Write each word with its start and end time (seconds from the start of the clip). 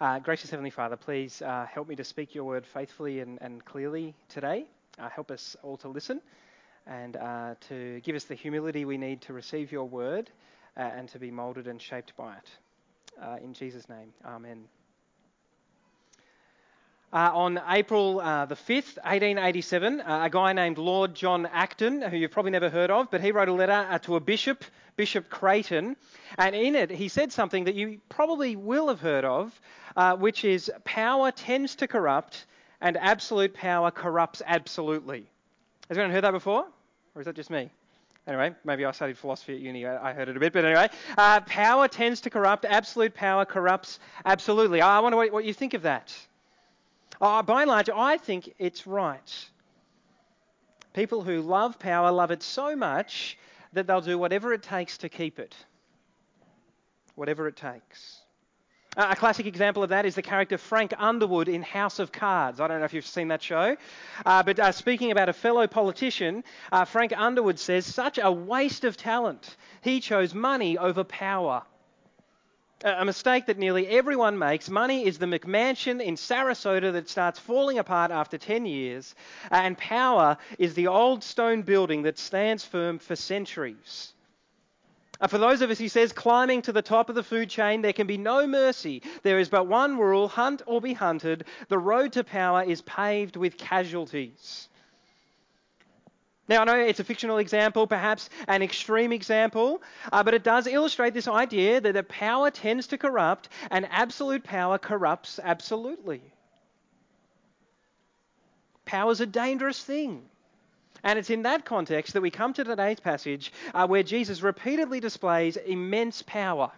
Uh, 0.00 0.18
gracious 0.18 0.48
Heavenly 0.48 0.70
Father, 0.70 0.96
please 0.96 1.42
uh, 1.42 1.66
help 1.66 1.86
me 1.86 1.94
to 1.96 2.04
speak 2.04 2.34
your 2.34 2.44
word 2.44 2.64
faithfully 2.64 3.20
and, 3.20 3.38
and 3.42 3.62
clearly 3.66 4.14
today. 4.30 4.64
Uh, 4.98 5.10
help 5.10 5.30
us 5.30 5.56
all 5.62 5.76
to 5.76 5.88
listen 5.88 6.22
and 6.86 7.18
uh, 7.18 7.54
to 7.68 8.00
give 8.00 8.16
us 8.16 8.24
the 8.24 8.34
humility 8.34 8.86
we 8.86 8.96
need 8.96 9.20
to 9.20 9.34
receive 9.34 9.70
your 9.70 9.84
word 9.84 10.30
uh, 10.78 10.80
and 10.80 11.06
to 11.10 11.18
be 11.18 11.30
molded 11.30 11.66
and 11.66 11.82
shaped 11.82 12.16
by 12.16 12.34
it. 12.34 12.50
Uh, 13.22 13.36
in 13.44 13.52
Jesus' 13.52 13.90
name, 13.90 14.14
Amen. 14.24 14.64
Uh, 17.12 17.28
on 17.34 17.60
April 17.68 18.20
uh, 18.20 18.46
the 18.46 18.54
5th, 18.54 18.96
1887, 19.02 20.00
uh, 20.00 20.20
a 20.22 20.30
guy 20.30 20.52
named 20.52 20.78
Lord 20.78 21.12
John 21.12 21.44
Acton, 21.46 22.02
who 22.02 22.16
you've 22.16 22.30
probably 22.30 22.52
never 22.52 22.70
heard 22.70 22.88
of, 22.88 23.10
but 23.10 23.20
he 23.20 23.32
wrote 23.32 23.48
a 23.48 23.52
letter 23.52 23.84
uh, 23.90 23.98
to 23.98 24.14
a 24.14 24.20
bishop, 24.20 24.64
Bishop 24.94 25.28
Creighton, 25.28 25.96
and 26.38 26.54
in 26.54 26.76
it 26.76 26.88
he 26.88 27.08
said 27.08 27.32
something 27.32 27.64
that 27.64 27.74
you 27.74 28.00
probably 28.08 28.54
will 28.54 28.86
have 28.86 29.00
heard 29.00 29.24
of, 29.24 29.60
uh, 29.96 30.14
which 30.18 30.44
is 30.44 30.70
power 30.84 31.32
tends 31.32 31.74
to 31.74 31.88
corrupt 31.88 32.46
and 32.80 32.96
absolute 32.96 33.54
power 33.54 33.90
corrupts 33.90 34.40
absolutely. 34.46 35.28
Has 35.88 35.98
anyone 35.98 36.12
heard 36.12 36.22
that 36.22 36.30
before? 36.30 36.64
Or 37.16 37.20
is 37.20 37.24
that 37.26 37.34
just 37.34 37.50
me? 37.50 37.70
Anyway, 38.28 38.54
maybe 38.64 38.84
I 38.84 38.92
studied 38.92 39.18
philosophy 39.18 39.56
at 39.56 39.60
uni. 39.60 39.84
I 39.84 40.12
heard 40.12 40.28
it 40.28 40.36
a 40.36 40.40
bit, 40.40 40.52
but 40.52 40.64
anyway, 40.64 40.90
uh, 41.18 41.40
power 41.40 41.88
tends 41.88 42.20
to 42.20 42.30
corrupt. 42.30 42.64
Absolute 42.64 43.14
power 43.14 43.44
corrupts 43.44 43.98
absolutely. 44.24 44.80
I 44.80 45.00
wonder 45.00 45.16
what 45.16 45.44
you 45.44 45.52
think 45.52 45.74
of 45.74 45.82
that. 45.82 46.14
Uh, 47.20 47.42
by 47.42 47.62
and 47.62 47.70
large, 47.70 47.90
I 47.90 48.16
think 48.16 48.54
it's 48.58 48.86
right. 48.86 49.48
People 50.94 51.22
who 51.22 51.42
love 51.42 51.78
power 51.78 52.10
love 52.10 52.30
it 52.30 52.42
so 52.42 52.74
much 52.74 53.38
that 53.72 53.86
they'll 53.86 54.00
do 54.00 54.18
whatever 54.18 54.52
it 54.52 54.62
takes 54.62 54.98
to 54.98 55.08
keep 55.08 55.38
it. 55.38 55.54
Whatever 57.14 57.46
it 57.46 57.56
takes. 57.56 58.20
Uh, 58.96 59.08
a 59.10 59.16
classic 59.16 59.46
example 59.46 59.84
of 59.84 59.90
that 59.90 60.04
is 60.04 60.16
the 60.16 60.22
character 60.22 60.58
Frank 60.58 60.92
Underwood 60.98 61.48
in 61.48 61.62
House 61.62 62.00
of 62.00 62.10
Cards. 62.10 62.58
I 62.58 62.66
don't 62.66 62.80
know 62.80 62.86
if 62.86 62.94
you've 62.94 63.06
seen 63.06 63.28
that 63.28 63.42
show. 63.42 63.76
Uh, 64.26 64.42
but 64.42 64.58
uh, 64.58 64.72
speaking 64.72 65.12
about 65.12 65.28
a 65.28 65.32
fellow 65.32 65.66
politician, 65.68 66.42
uh, 66.72 66.84
Frank 66.84 67.12
Underwood 67.16 67.58
says, 67.58 67.86
such 67.86 68.18
a 68.20 68.32
waste 68.32 68.84
of 68.84 68.96
talent. 68.96 69.56
He 69.82 70.00
chose 70.00 70.34
money 70.34 70.76
over 70.76 71.04
power 71.04 71.62
a 72.82 73.04
mistake 73.04 73.46
that 73.46 73.58
nearly 73.58 73.86
everyone 73.88 74.38
makes. 74.38 74.70
Money 74.70 75.06
is 75.06 75.18
the 75.18 75.26
McMansion 75.26 76.02
in 76.02 76.16
Sarasota 76.16 76.92
that 76.92 77.08
starts 77.08 77.38
falling 77.38 77.78
apart 77.78 78.10
after 78.10 78.38
10 78.38 78.64
years, 78.66 79.14
uh, 79.50 79.56
and 79.56 79.76
power 79.76 80.38
is 80.58 80.74
the 80.74 80.86
old 80.86 81.22
stone 81.22 81.62
building 81.62 82.02
that 82.02 82.18
stands 82.18 82.64
firm 82.64 82.98
for 82.98 83.16
centuries. 83.16 84.12
Uh, 85.20 85.26
for 85.26 85.36
those 85.36 85.60
of 85.60 85.70
us, 85.70 85.78
he 85.78 85.88
says, 85.88 86.12
climbing 86.12 86.62
to 86.62 86.72
the 86.72 86.80
top 86.80 87.10
of 87.10 87.14
the 87.14 87.22
food 87.22 87.50
chain, 87.50 87.82
there 87.82 87.92
can 87.92 88.06
be 88.06 88.16
no 88.16 88.46
mercy. 88.46 89.02
There 89.22 89.38
is 89.38 89.50
but 89.50 89.66
one 89.66 89.98
rule 89.98 90.28
hunt 90.28 90.62
or 90.64 90.80
be 90.80 90.94
hunted. 90.94 91.44
The 91.68 91.78
road 91.78 92.12
to 92.14 92.24
power 92.24 92.62
is 92.62 92.80
paved 92.80 93.36
with 93.36 93.58
casualties. 93.58 94.68
Now, 96.50 96.62
I 96.62 96.64
know 96.64 96.80
it's 96.80 96.98
a 96.98 97.04
fictional 97.04 97.38
example, 97.38 97.86
perhaps 97.86 98.28
an 98.48 98.60
extreme 98.60 99.12
example, 99.12 99.80
uh, 100.10 100.24
but 100.24 100.34
it 100.34 100.42
does 100.42 100.66
illustrate 100.66 101.14
this 101.14 101.28
idea 101.28 101.80
that 101.80 101.94
the 101.94 102.02
power 102.02 102.50
tends 102.50 102.88
to 102.88 102.98
corrupt 102.98 103.48
and 103.70 103.86
absolute 103.88 104.42
power 104.42 104.76
corrupts 104.76 105.38
absolutely. 105.40 106.20
Power 108.84 109.12
is 109.12 109.20
a 109.20 109.26
dangerous 109.26 109.80
thing. 109.84 110.22
And 111.04 111.20
it's 111.20 111.30
in 111.30 111.42
that 111.42 111.64
context 111.64 112.14
that 112.14 112.20
we 112.20 112.32
come 112.32 112.52
to 112.54 112.64
today's 112.64 112.98
passage 112.98 113.52
uh, 113.72 113.86
where 113.86 114.02
Jesus 114.02 114.42
repeatedly 114.42 114.98
displays 114.98 115.56
immense 115.56 116.22
power 116.22 116.72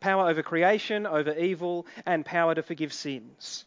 power 0.00 0.28
over 0.28 0.42
creation, 0.42 1.06
over 1.06 1.32
evil, 1.38 1.86
and 2.04 2.24
power 2.24 2.54
to 2.54 2.62
forgive 2.62 2.92
sins. 2.92 3.64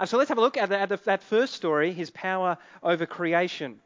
Uh, 0.00 0.06
so 0.06 0.16
let's 0.16 0.30
have 0.30 0.38
a 0.38 0.40
look 0.40 0.56
at, 0.56 0.70
the, 0.70 0.78
at 0.78 0.88
the, 0.88 0.96
that 1.04 1.22
first 1.22 1.52
story, 1.52 1.92
his 1.92 2.08
power 2.08 2.56
over 2.82 3.04
creation. 3.04 3.78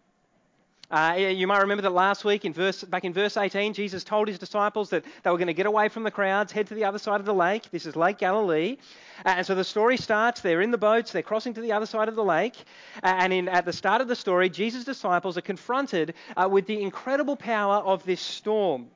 Uh, 0.88 1.16
you 1.18 1.48
might 1.48 1.60
remember 1.60 1.82
that 1.82 1.90
last 1.90 2.24
week, 2.24 2.44
in 2.44 2.52
verse, 2.52 2.84
back 2.84 3.04
in 3.04 3.12
verse 3.12 3.36
18, 3.36 3.74
Jesus 3.74 4.04
told 4.04 4.28
his 4.28 4.38
disciples 4.38 4.90
that 4.90 5.04
they 5.24 5.30
were 5.30 5.38
going 5.38 5.48
to 5.48 5.54
get 5.54 5.66
away 5.66 5.88
from 5.88 6.04
the 6.04 6.10
crowds, 6.12 6.52
head 6.52 6.68
to 6.68 6.74
the 6.74 6.84
other 6.84 7.00
side 7.00 7.18
of 7.18 7.26
the 7.26 7.34
lake. 7.34 7.68
This 7.72 7.84
is 7.84 7.96
Lake 7.96 8.18
Galilee. 8.18 8.76
Uh, 9.26 9.30
and 9.38 9.46
so 9.46 9.56
the 9.56 9.64
story 9.64 9.96
starts. 9.96 10.40
They're 10.40 10.60
in 10.60 10.70
the 10.70 10.78
boats, 10.78 11.10
they're 11.10 11.22
crossing 11.22 11.54
to 11.54 11.60
the 11.60 11.72
other 11.72 11.86
side 11.86 12.08
of 12.08 12.14
the 12.14 12.22
lake. 12.22 12.54
Uh, 13.02 13.06
and 13.18 13.32
in, 13.32 13.48
at 13.48 13.64
the 13.64 13.72
start 13.72 14.00
of 14.00 14.06
the 14.06 14.14
story, 14.14 14.48
Jesus' 14.48 14.84
disciples 14.84 15.36
are 15.36 15.42
confronted 15.42 16.14
uh, 16.36 16.48
with 16.48 16.66
the 16.66 16.80
incredible 16.80 17.34
power 17.34 17.76
of 17.76 18.04
this 18.04 18.20
storm. 18.20 18.86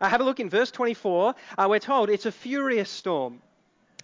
Uh, 0.00 0.08
have 0.08 0.22
a 0.22 0.24
look 0.24 0.40
in 0.40 0.48
verse 0.48 0.70
24. 0.70 1.34
Uh, 1.58 1.66
we're 1.68 1.78
told 1.78 2.08
it's 2.08 2.24
a 2.24 2.32
furious 2.32 2.88
storm. 2.88 3.42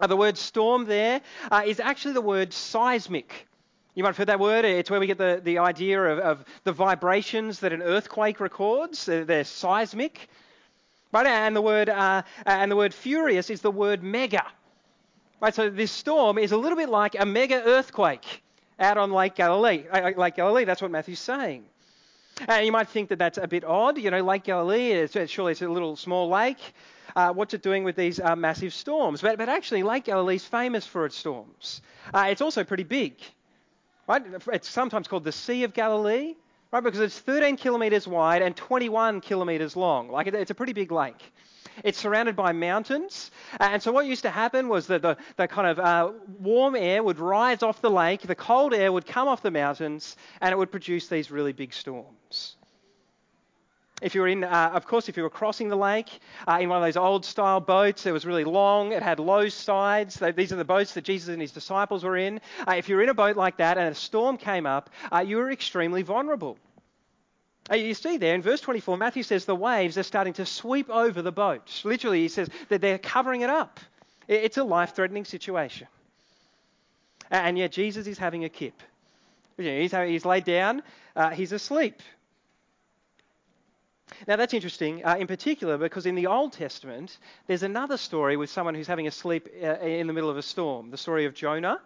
Uh, 0.01 0.09
the 0.09 0.17
word 0.17 0.37
storm 0.37 0.87
there 0.87 1.21
uh, 1.53 1.63
is 1.65 1.79
actually 1.79 2.15
the 2.15 2.21
word 2.21 2.53
seismic. 2.53 3.47
You 3.95 4.03
might 4.03 4.09
have 4.09 4.17
heard 4.17 4.29
that 4.29 4.41
word. 4.41 4.65
It's 4.65 4.91
where 4.91 4.99
we 4.99 5.07
get 5.07 5.19
the, 5.19 5.41
the 5.45 5.59
idea 5.59 6.03
of, 6.03 6.19
of 6.19 6.45
the 6.65 6.73
vibrations 6.73 7.61
that 7.61 7.73
an 7.73 7.81
earthquake 7.81 8.41
records. 8.41 9.07
They're, 9.07 9.25
they're 9.25 9.45
seismic. 9.45 10.29
Right? 11.13 11.27
And 11.27 11.55
the 11.55 11.63
word 11.63 11.89
uh, 11.89 12.23
and 12.45 12.73
the 12.73 12.77
word 12.77 12.93
furious 12.93 13.51
is 13.51 13.61
the 13.61 13.71
word 13.71 14.03
mega. 14.03 14.45
Right? 15.41 15.55
So 15.55 15.71
this 15.71 15.93
storm 15.93 16.39
is 16.39 16.51
a 16.51 16.57
little 16.57 16.77
bit 16.77 16.89
like 16.89 17.15
a 17.17 17.25
mega 17.25 17.63
earthquake 17.65 18.43
out 18.81 18.99
on 18.99 19.13
Lake 19.13 19.37
Galilee. 19.37 19.85
Uh, 19.93 20.11
uh, 20.11 20.13
Lake 20.17 20.35
Galilee, 20.35 20.65
that's 20.65 20.83
what 20.83 20.91
Matthew's 20.91 21.21
saying. 21.21 21.65
And 22.49 22.67
you 22.67 22.73
might 22.73 22.89
think 22.89 23.11
that 23.11 23.21
that's 23.21 23.39
a 23.39 23.47
bit 23.47 23.63
odd. 23.63 23.97
You 23.97 24.11
know, 24.11 24.23
Lake 24.23 24.43
Galilee, 24.43 24.91
it's, 24.91 25.31
surely 25.31 25.53
it's 25.53 25.63
a 25.63 25.69
little 25.69 25.95
small 25.95 26.29
lake 26.29 26.75
uh, 27.17 27.33
what's 27.33 27.55
it 27.55 27.63
doing 27.63 27.85
with 27.85 27.97
these 27.97 28.19
uh, 28.21 28.37
massive 28.37 28.75
storms? 28.75 29.21
But, 29.21 29.39
but 29.39 29.49
actually, 29.49 29.83
Lake 29.83 30.05
Galilee 30.05 30.37
is 30.37 30.45
famous 30.45 30.87
for 30.87 31.07
its 31.07 31.17
storms. 31.17 31.83
Uh, 32.13 32.27
it's 32.31 32.41
also 32.41 32.65
pretty 32.65 32.85
big. 32.85 33.15
Right? 34.07 34.23
It's 34.53 34.69
sometimes 34.69 35.09
called 35.09 35.25
the 35.25 35.33
Sea 35.33 35.65
of 35.65 35.73
Galilee, 35.73 36.35
right? 36.73 36.83
Because 36.83 37.01
it's 37.01 37.19
13 37.19 37.57
kilometres 37.57 38.07
wide 38.07 38.43
and 38.43 38.55
21 38.55 39.21
kilometres 39.21 39.77
long. 39.77 40.11
Like 40.11 40.27
it's 40.27 40.51
a 40.51 40.55
pretty 40.55 40.73
big 40.73 40.93
lake. 40.93 41.33
It's 41.83 41.99
surrounded 41.99 42.37
by 42.37 42.53
mountains. 42.53 43.31
And 43.59 43.83
so 43.83 43.91
what 43.91 44.07
used 44.07 44.23
to 44.23 44.31
happen 44.31 44.69
was 44.69 44.87
that 44.89 45.03
the, 45.03 45.17
the 45.37 45.49
kind 45.49 45.67
of 45.67 45.79
uh, 45.79 46.13
warm 46.39 46.77
air 46.77 47.03
would 47.03 47.19
rise 47.19 47.63
off 47.63 47.81
the 47.81 47.91
lake, 47.91 48.23
the 48.23 48.35
cold 48.35 48.75
air 48.75 48.93
would 48.93 49.07
come 49.07 49.27
off 49.27 49.43
the 49.43 49.51
mountains, 49.51 50.17
and 50.41 50.53
it 50.53 50.57
would 50.57 50.71
produce 50.71 51.09
these 51.09 51.31
really 51.31 51.53
big 51.53 51.73
storms. 51.73 52.57
If 54.05 54.15
you 54.15 54.21
were 54.21 54.29
in, 54.29 54.45
uh, 54.45 54.71
of 54.75 54.87
course, 54.87 55.09
if 55.09 55.17
you 55.17 55.23
were 55.23 55.31
crossing 55.31 55.71
the 55.71 55.77
lake 55.77 56.11
uh, 56.47 56.59
in 56.61 56.69
one 56.69 56.77
of 56.77 56.85
those 56.85 56.99
old 56.99 57.25
style 57.25 57.59
boats, 57.59 58.05
it 58.05 58.13
was 58.13 58.27
really 58.27 58.45
long, 58.45 58.93
it 58.93 59.03
had 59.03 59.19
low 59.19 59.49
sides. 59.49 60.21
These 60.37 60.53
are 60.53 60.57
the 60.57 60.65
boats 60.65 60.93
that 60.93 61.05
Jesus 61.05 61.31
and 61.31 61.41
his 61.41 61.53
disciples 61.53 62.05
were 62.05 62.19
in. 62.19 62.43
Uh, 62.69 62.75
if 62.77 62.91
you 62.91 62.97
were 62.97 63.03
in 63.03 63.09
a 63.09 63.15
boat 63.15 63.35
like 63.35 63.57
that 63.57 63.79
and 63.79 63.89
a 63.89 63.95
storm 63.95 64.37
came 64.37 64.67
up, 64.67 64.91
uh, 65.11 65.21
you 65.21 65.39
were 65.39 65.51
extremely 65.51 66.03
vulnerable. 66.03 66.59
Uh, 67.71 67.77
you 67.77 67.95
see 67.95 68.19
there 68.19 68.35
in 68.35 68.43
verse 68.43 68.61
24, 68.61 68.99
Matthew 68.99 69.23
says 69.23 69.47
the 69.47 69.57
waves 69.57 69.97
are 69.97 70.03
starting 70.03 70.35
to 70.35 70.45
sweep 70.45 70.91
over 70.91 71.23
the 71.23 71.33
boat. 71.33 71.81
Literally, 71.83 72.21
he 72.21 72.29
says 72.29 72.51
that 72.69 72.83
they're 72.83 72.99
covering 72.99 73.41
it 73.41 73.49
up. 73.49 73.81
It's 74.29 74.59
a 74.59 74.65
life 74.65 74.95
threatening 74.95 75.25
situation. 75.25 75.87
And 77.31 77.57
yet, 77.57 77.73
Jesus 77.73 78.07
is 78.07 78.19
having 78.19 78.45
a 78.45 78.51
kip. 78.51 78.83
He's, 79.57 79.93
he's 79.93 80.25
laid 80.27 80.45
down, 80.45 80.83
uh, 81.17 81.31
he's 81.31 81.53
asleep. 81.53 82.03
Now, 84.27 84.37
that's 84.37 84.55
interesting, 84.55 85.05
uh, 85.05 85.17
in 85.19 85.27
particular, 85.27 85.77
because 85.79 86.07
in 86.07 86.15
the 86.15 86.27
Old 86.27 86.53
Testament, 86.53 87.19
there's 87.47 87.63
another 87.63 87.97
story 87.97 88.37
with 88.37 88.51
someone 88.51 88.75
who's 88.75 88.87
having 88.87 89.07
a 89.07 89.11
sleep 89.11 89.49
uh, 89.63 89.79
in 89.81 90.07
the 90.07 90.13
middle 90.13 90.31
of 90.31 90.37
a 90.37 90.43
storm, 90.43 90.91
the 90.91 90.97
story 90.97 91.25
of 91.25 91.35
Jonah. 91.35 91.81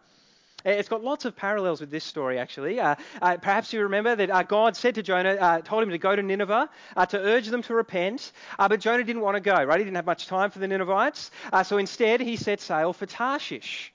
Uh, 0.67 0.71
it's 0.71 0.89
got 0.89 1.05
lots 1.05 1.25
of 1.25 1.37
parallels 1.37 1.81
with 1.81 1.91
this 1.91 2.03
story, 2.03 2.39
actually. 2.39 2.81
Uh, 2.81 2.97
uh, 3.23 3.37
perhaps 3.37 3.73
you 3.73 3.81
remember 3.83 4.17
that 4.17 4.31
uh, 4.31 4.43
God 4.43 4.77
said 4.77 4.97
to 4.97 5.03
Jonah, 5.03 5.35
uh, 5.35 5.61
told 5.61 5.85
him 5.85 5.91
to 5.91 5.99
go 5.99 6.17
to 6.17 6.23
Nineveh 6.23 6.69
uh, 6.97 7.07
to 7.07 7.19
urge 7.19 7.47
them 7.47 7.63
to 7.63 7.75
repent, 7.75 8.33
but 8.59 8.81
Jonah 8.81 9.05
didn't 9.05 9.23
want 9.23 9.37
to 9.37 9.41
go, 9.41 9.63
right? 9.63 9.79
He 9.79 9.85
didn't 9.85 9.97
have 9.97 10.07
much 10.07 10.27
time 10.27 10.51
for 10.51 10.59
the 10.59 10.67
Ninevites. 10.67 11.31
so 11.65 11.79
instead, 11.79 12.21
he 12.21 12.37
set 12.37 12.61
sail 12.61 12.93
for 12.93 13.07
Tarshish. 13.07 13.93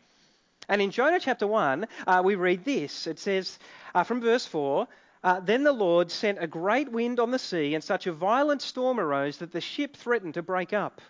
And 0.69 0.81
in 0.81 0.91
Jonah 0.91 1.19
chapter 1.19 1.45
1, 1.45 1.85
we 2.23 2.35
read 2.35 2.63
this. 2.63 3.07
It 3.07 3.19
says, 3.19 3.59
from 4.05 4.21
verse 4.21 4.45
4, 4.45 4.87
uh, 5.23 5.39
then 5.39 5.63
the 5.63 5.71
Lord 5.71 6.11
sent 6.11 6.37
a 6.41 6.47
great 6.47 6.91
wind 6.91 7.19
on 7.19 7.31
the 7.31 7.39
sea, 7.39 7.75
and 7.75 7.83
such 7.83 8.07
a 8.07 8.13
violent 8.13 8.61
storm 8.61 8.99
arose 8.99 9.37
that 9.37 9.51
the 9.51 9.61
ship 9.61 9.95
threatened 9.95 10.33
to 10.33 10.41
break 10.41 10.73
up. 10.73 11.01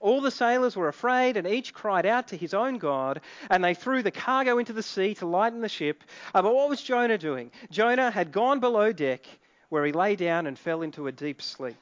All 0.00 0.20
the 0.20 0.32
sailors 0.32 0.74
were 0.74 0.88
afraid, 0.88 1.36
and 1.36 1.46
each 1.46 1.72
cried 1.72 2.04
out 2.04 2.26
to 2.28 2.36
his 2.36 2.54
own 2.54 2.78
God, 2.78 3.20
and 3.50 3.62
they 3.62 3.74
threw 3.74 4.02
the 4.02 4.10
cargo 4.10 4.58
into 4.58 4.72
the 4.72 4.82
sea 4.82 5.14
to 5.14 5.26
lighten 5.26 5.60
the 5.60 5.68
ship. 5.68 6.02
Uh, 6.34 6.42
but 6.42 6.54
what 6.54 6.68
was 6.68 6.82
Jonah 6.82 7.18
doing? 7.18 7.52
Jonah 7.70 8.10
had 8.10 8.32
gone 8.32 8.58
below 8.58 8.92
deck, 8.92 9.24
where 9.68 9.86
he 9.86 9.92
lay 9.92 10.16
down 10.16 10.48
and 10.48 10.58
fell 10.58 10.82
into 10.82 11.06
a 11.06 11.12
deep 11.12 11.40
sleep. 11.40 11.76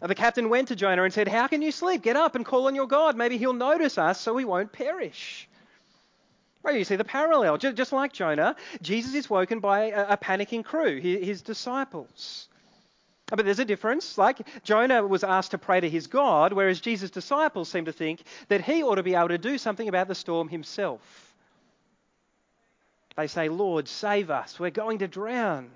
Uh, 0.00 0.06
the 0.06 0.14
captain 0.14 0.48
went 0.48 0.68
to 0.68 0.76
Jonah 0.76 1.02
and 1.02 1.12
said, 1.12 1.28
How 1.28 1.46
can 1.46 1.60
you 1.60 1.72
sleep? 1.72 2.00
Get 2.00 2.16
up 2.16 2.34
and 2.34 2.46
call 2.46 2.68
on 2.68 2.74
your 2.74 2.86
God. 2.86 3.16
Maybe 3.16 3.36
he'll 3.36 3.52
notice 3.52 3.98
us 3.98 4.18
so 4.18 4.32
we 4.32 4.46
won't 4.46 4.72
perish. 4.72 5.46
Well, 6.62 6.76
you 6.76 6.84
see 6.84 6.96
the 6.96 7.04
parallel. 7.04 7.56
Just 7.56 7.92
like 7.92 8.12
Jonah, 8.12 8.54
Jesus 8.82 9.14
is 9.14 9.30
woken 9.30 9.60
by 9.60 9.84
a 9.84 10.16
panicking 10.16 10.64
crew, 10.64 11.00
his 11.00 11.42
disciples. 11.42 12.48
But 13.26 13.44
there's 13.44 13.60
a 13.60 13.64
difference. 13.64 14.18
Like 14.18 14.38
Jonah 14.64 15.06
was 15.06 15.24
asked 15.24 15.52
to 15.52 15.58
pray 15.58 15.80
to 15.80 15.88
his 15.88 16.06
God, 16.06 16.52
whereas 16.52 16.80
Jesus' 16.80 17.10
disciples 17.10 17.68
seem 17.68 17.84
to 17.86 17.92
think 17.92 18.22
that 18.48 18.60
he 18.60 18.82
ought 18.82 18.96
to 18.96 19.02
be 19.02 19.14
able 19.14 19.28
to 19.28 19.38
do 19.38 19.56
something 19.56 19.88
about 19.88 20.08
the 20.08 20.14
storm 20.14 20.48
himself. 20.48 21.00
They 23.16 23.26
say, 23.26 23.48
Lord, 23.48 23.88
save 23.88 24.30
us. 24.30 24.58
We're 24.58 24.70
going 24.70 24.98
to 24.98 25.08
drown. 25.08 25.70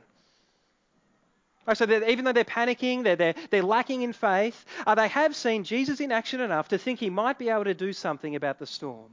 So 1.72 1.90
even 2.06 2.26
though 2.26 2.32
they're 2.32 2.44
panicking, 2.44 3.04
they're, 3.04 3.16
they're, 3.16 3.34
they're 3.50 3.62
lacking 3.62 4.02
in 4.02 4.12
faith, 4.12 4.64
uh, 4.86 4.94
they 4.94 5.08
have 5.08 5.34
seen 5.34 5.64
Jesus 5.64 6.00
in 6.00 6.12
action 6.12 6.40
enough 6.40 6.68
to 6.68 6.78
think 6.78 7.00
he 7.00 7.08
might 7.08 7.38
be 7.38 7.48
able 7.48 7.64
to 7.64 7.74
do 7.74 7.92
something 7.92 8.36
about 8.36 8.58
the 8.58 8.66
storm. 8.66 9.10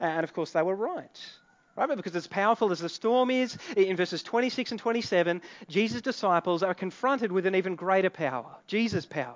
And 0.00 0.24
of 0.24 0.32
course, 0.32 0.52
they 0.52 0.62
were 0.62 0.74
right. 0.74 1.20
Right? 1.76 1.96
Because 1.96 2.14
as 2.14 2.26
powerful 2.26 2.70
as 2.70 2.78
the 2.78 2.88
storm 2.88 3.30
is, 3.30 3.58
in 3.76 3.96
verses 3.96 4.22
26 4.22 4.72
and 4.72 4.80
27, 4.80 5.42
Jesus' 5.68 6.02
disciples 6.02 6.62
are 6.62 6.74
confronted 6.74 7.32
with 7.32 7.46
an 7.46 7.54
even 7.54 7.74
greater 7.74 8.10
power 8.10 8.56
Jesus' 8.66 9.06
power. 9.06 9.34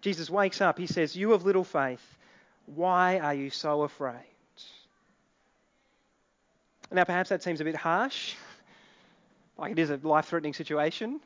Jesus 0.00 0.30
wakes 0.30 0.60
up. 0.60 0.78
He 0.78 0.86
says, 0.86 1.16
You 1.16 1.32
of 1.32 1.44
little 1.44 1.64
faith, 1.64 2.02
why 2.66 3.18
are 3.18 3.34
you 3.34 3.50
so 3.50 3.82
afraid? 3.82 4.14
Now, 6.90 7.04
perhaps 7.04 7.30
that 7.30 7.42
seems 7.42 7.60
a 7.60 7.64
bit 7.64 7.74
harsh. 7.74 8.34
Like 9.58 9.72
it 9.72 9.78
is 9.78 9.90
a 9.90 9.98
life 10.02 10.26
threatening 10.26 10.54
situation. 10.54 11.20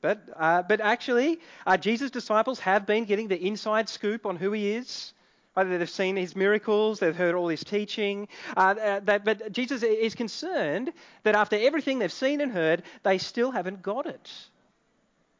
But, 0.00 0.18
uh, 0.36 0.62
but 0.62 0.80
actually, 0.80 1.38
uh, 1.66 1.76
Jesus' 1.76 2.10
disciples 2.10 2.58
have 2.60 2.86
been 2.86 3.04
getting 3.04 3.28
the 3.28 3.46
inside 3.46 3.88
scoop 3.88 4.26
on 4.26 4.36
who 4.36 4.52
he 4.52 4.72
is. 4.72 5.12
Either 5.56 5.78
they've 5.78 5.88
seen 5.88 6.16
his 6.16 6.34
miracles, 6.34 6.98
they've 6.98 7.14
heard 7.14 7.34
all 7.34 7.48
his 7.48 7.62
teaching. 7.62 8.28
Uh, 8.56 8.74
uh, 8.80 9.00
that, 9.04 9.24
but 9.24 9.52
Jesus 9.52 9.82
is 9.82 10.14
concerned 10.14 10.92
that 11.22 11.34
after 11.36 11.56
everything 11.56 11.98
they've 11.98 12.12
seen 12.12 12.40
and 12.40 12.50
heard, 12.50 12.82
they 13.04 13.18
still 13.18 13.52
haven't 13.52 13.82
got 13.82 14.06
it. 14.06 14.30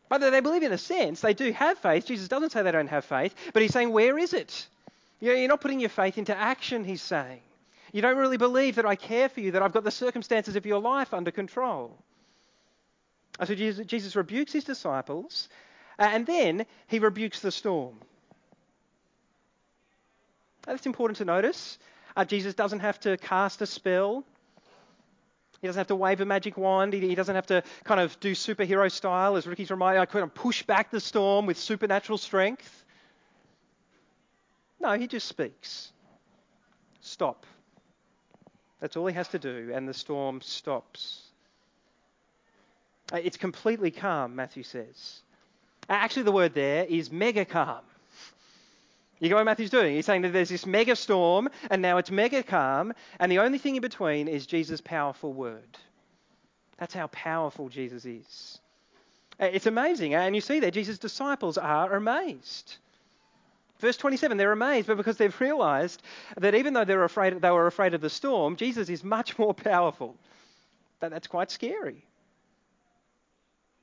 But 0.08 0.18
they 0.18 0.40
believe 0.40 0.62
in 0.62 0.72
a 0.72 0.78
sense, 0.78 1.20
they 1.20 1.34
do 1.34 1.50
have 1.52 1.78
faith. 1.78 2.06
Jesus 2.06 2.28
doesn't 2.28 2.52
say 2.52 2.62
they 2.62 2.70
don't 2.70 2.86
have 2.88 3.04
faith, 3.04 3.34
but 3.52 3.62
he's 3.62 3.72
saying, 3.72 3.90
where 3.90 4.18
is 4.18 4.32
it? 4.32 4.68
You're 5.20 5.48
not 5.48 5.60
putting 5.60 5.80
your 5.80 5.88
faith 5.88 6.18
into 6.18 6.36
action, 6.36 6.84
he's 6.84 7.02
saying. 7.02 7.40
You 7.92 8.02
don't 8.02 8.16
really 8.16 8.36
believe 8.36 8.76
that 8.76 8.86
I 8.86 8.96
care 8.96 9.28
for 9.28 9.40
you, 9.40 9.52
that 9.52 9.62
I've 9.62 9.72
got 9.72 9.84
the 9.84 9.90
circumstances 9.90 10.56
of 10.56 10.66
your 10.66 10.80
life 10.80 11.14
under 11.14 11.30
control. 11.30 11.96
So 13.44 13.54
Jesus, 13.54 14.14
rebukes 14.14 14.52
his 14.52 14.64
disciples, 14.64 15.48
and 15.98 16.26
then 16.26 16.66
he 16.86 16.98
rebukes 16.98 17.40
the 17.40 17.50
storm. 17.50 17.96
That's 20.66 20.86
important 20.86 21.18
to 21.18 21.24
notice. 21.24 21.78
Uh, 22.16 22.24
Jesus 22.24 22.54
doesn't 22.54 22.80
have 22.80 22.98
to 23.00 23.16
cast 23.16 23.60
a 23.62 23.66
spell. 23.66 24.24
He 25.60 25.66
doesn't 25.66 25.80
have 25.80 25.88
to 25.88 25.96
wave 25.96 26.20
a 26.20 26.24
magic 26.24 26.56
wand. 26.56 26.92
He, 26.92 27.14
doesn't 27.14 27.34
have 27.34 27.46
to 27.46 27.62
kind 27.84 28.00
of 28.00 28.18
do 28.20 28.32
superhero 28.32 28.90
style, 28.90 29.36
as 29.36 29.46
Ricky's 29.46 29.70
reminded. 29.70 30.00
I 30.00 30.06
couldn't 30.06 30.34
push 30.34 30.62
back 30.62 30.90
the 30.90 31.00
storm 31.00 31.46
with 31.46 31.58
supernatural 31.58 32.18
strength. 32.18 32.84
No, 34.80 34.92
he 34.98 35.06
just 35.06 35.26
speaks. 35.26 35.90
Stop. 37.00 37.46
That's 38.80 38.96
all 38.96 39.06
he 39.06 39.14
has 39.14 39.28
to 39.28 39.38
do, 39.38 39.70
and 39.72 39.88
the 39.88 39.94
storm 39.94 40.42
stops. 40.42 41.22
Uh, 43.12 43.16
it's 43.16 43.38
completely 43.38 43.90
calm, 43.90 44.36
Matthew 44.36 44.62
says. 44.62 45.22
Actually, 45.88 46.24
the 46.24 46.32
word 46.32 46.54
there 46.54 46.84
is 46.84 47.10
mega 47.10 47.44
calm. 47.44 47.80
You 49.24 49.30
get 49.30 49.36
what 49.36 49.46
Matthew's 49.46 49.70
doing? 49.70 49.94
He's 49.94 50.04
saying 50.04 50.20
that 50.20 50.34
there's 50.34 50.50
this 50.50 50.66
mega 50.66 50.94
storm, 50.94 51.48
and 51.70 51.80
now 51.80 51.96
it's 51.96 52.10
mega 52.10 52.42
calm, 52.42 52.92
and 53.18 53.32
the 53.32 53.38
only 53.38 53.56
thing 53.56 53.74
in 53.74 53.80
between 53.80 54.28
is 54.28 54.44
Jesus' 54.44 54.82
powerful 54.82 55.32
word. 55.32 55.78
That's 56.76 56.92
how 56.92 57.06
powerful 57.06 57.70
Jesus 57.70 58.04
is. 58.04 58.58
Uh, 59.40 59.46
it's 59.46 59.64
amazing, 59.64 60.12
and 60.12 60.34
you 60.34 60.42
see 60.42 60.60
there, 60.60 60.70
Jesus' 60.70 60.98
disciples 60.98 61.56
are 61.56 61.94
amazed. 61.94 62.76
Verse 63.78 63.96
27, 63.96 64.36
they're 64.36 64.52
amazed, 64.52 64.88
but 64.88 64.98
because 64.98 65.16
they've 65.16 65.40
realized 65.40 66.02
that 66.36 66.54
even 66.54 66.74
though 66.74 66.84
they're 66.84 67.04
afraid, 67.04 67.40
they 67.40 67.50
were 67.50 67.66
afraid 67.66 67.94
of 67.94 68.02
the 68.02 68.10
storm, 68.10 68.56
Jesus 68.56 68.90
is 68.90 69.02
much 69.02 69.38
more 69.38 69.54
powerful. 69.54 70.16
That, 71.00 71.12
that's 71.12 71.28
quite 71.28 71.50
scary. 71.50 72.04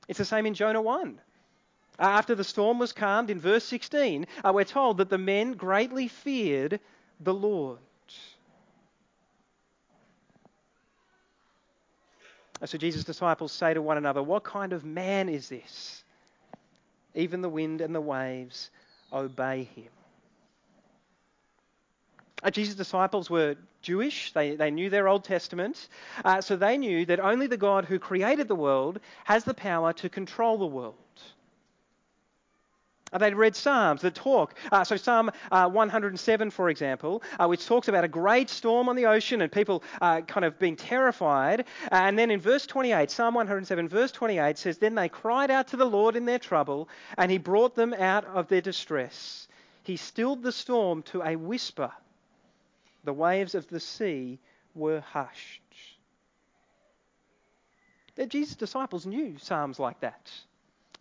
It's 0.06 0.18
the 0.18 0.24
same 0.24 0.46
in 0.46 0.54
Jonah 0.54 0.82
1. 0.82 1.20
After 2.02 2.34
the 2.34 2.42
storm 2.42 2.80
was 2.80 2.92
calmed, 2.92 3.30
in 3.30 3.38
verse 3.38 3.64
16, 3.64 4.26
uh, 4.44 4.52
we're 4.52 4.64
told 4.64 4.96
that 4.98 5.08
the 5.08 5.18
men 5.18 5.52
greatly 5.52 6.08
feared 6.08 6.80
the 7.20 7.32
Lord. 7.32 7.78
So 12.64 12.76
Jesus' 12.76 13.04
disciples 13.04 13.52
say 13.52 13.72
to 13.74 13.80
one 13.80 13.98
another, 13.98 14.20
What 14.20 14.42
kind 14.42 14.72
of 14.72 14.84
man 14.84 15.28
is 15.28 15.48
this? 15.48 16.02
Even 17.14 17.40
the 17.40 17.48
wind 17.48 17.80
and 17.80 17.94
the 17.94 18.00
waves 18.00 18.70
obey 19.12 19.68
him. 19.76 19.90
Uh, 22.42 22.50
Jesus' 22.50 22.74
disciples 22.74 23.30
were 23.30 23.54
Jewish, 23.80 24.32
they, 24.32 24.56
they 24.56 24.72
knew 24.72 24.90
their 24.90 25.06
Old 25.06 25.22
Testament, 25.22 25.88
uh, 26.24 26.40
so 26.40 26.56
they 26.56 26.78
knew 26.78 27.06
that 27.06 27.20
only 27.20 27.46
the 27.46 27.56
God 27.56 27.84
who 27.84 28.00
created 28.00 28.48
the 28.48 28.56
world 28.56 28.98
has 29.22 29.44
the 29.44 29.54
power 29.54 29.92
to 29.94 30.08
control 30.08 30.58
the 30.58 30.66
world. 30.66 30.96
Uh, 33.12 33.18
they'd 33.18 33.34
read 33.34 33.54
Psalms 33.54 34.02
that 34.02 34.14
talk. 34.14 34.54
Uh, 34.70 34.84
so, 34.84 34.96
Psalm 34.96 35.30
uh, 35.50 35.68
107, 35.68 36.50
for 36.50 36.70
example, 36.70 37.22
uh, 37.38 37.46
which 37.46 37.66
talks 37.66 37.88
about 37.88 38.04
a 38.04 38.08
great 38.08 38.48
storm 38.48 38.88
on 38.88 38.96
the 38.96 39.06
ocean 39.06 39.42
and 39.42 39.50
people 39.50 39.82
uh, 40.00 40.20
kind 40.22 40.44
of 40.44 40.58
being 40.58 40.76
terrified. 40.76 41.64
and 41.90 42.18
then 42.18 42.30
in 42.30 42.40
verse 42.40 42.66
28, 42.66 43.10
Psalm 43.10 43.34
107, 43.34 43.88
verse 43.88 44.12
28 44.12 44.58
says, 44.58 44.78
Then 44.78 44.94
they 44.94 45.08
cried 45.08 45.50
out 45.50 45.68
to 45.68 45.76
the 45.76 45.84
Lord 45.84 46.16
in 46.16 46.24
their 46.24 46.38
trouble, 46.38 46.88
and 47.18 47.30
he 47.30 47.38
brought 47.38 47.74
them 47.74 47.94
out 47.94 48.24
of 48.24 48.48
their 48.48 48.60
distress. 48.60 49.48
He 49.82 49.96
stilled 49.96 50.42
the 50.42 50.52
storm 50.52 51.02
to 51.04 51.22
a 51.22 51.36
whisper 51.36 51.92
the 53.04 53.12
waves 53.12 53.54
of 53.54 53.68
the 53.68 53.80
sea 53.80 54.38
were 54.74 55.00
hushed. 55.00 55.60
Jesus' 58.28 58.54
disciples 58.54 59.06
knew 59.06 59.36
Psalms 59.38 59.78
like 59.78 60.00
that. 60.00 60.30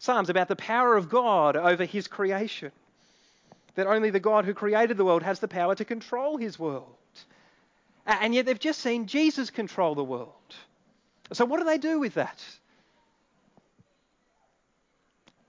Psalms 0.02 0.32
about 0.32 0.48
the 0.48 0.56
power 0.56 0.98
of 0.98 1.10
God 1.10 1.56
over 1.56 1.86
his 1.86 2.08
creation. 2.08 2.72
That 3.76 3.86
only 3.86 4.10
the 4.10 4.20
God 4.20 4.46
who 4.46 4.56
created 4.56 4.98
the 4.98 5.06
world 5.06 5.22
has 5.22 5.40
the 5.40 5.48
power 5.48 5.76
to 5.76 5.86
control 5.86 6.38
his 6.38 6.58
world. 6.58 6.96
And 8.08 8.34
yet 8.34 8.48
they've 8.48 8.60
just 8.60 8.80
seen 8.80 9.06
Jesus 9.06 9.52
control 9.52 9.94
the 9.94 10.04
world. 10.04 10.56
So 11.34 11.46
what 11.46 11.60
do 11.60 11.66
they 11.66 11.78
do 11.78 12.00
with 12.00 12.16
that? 12.16 12.44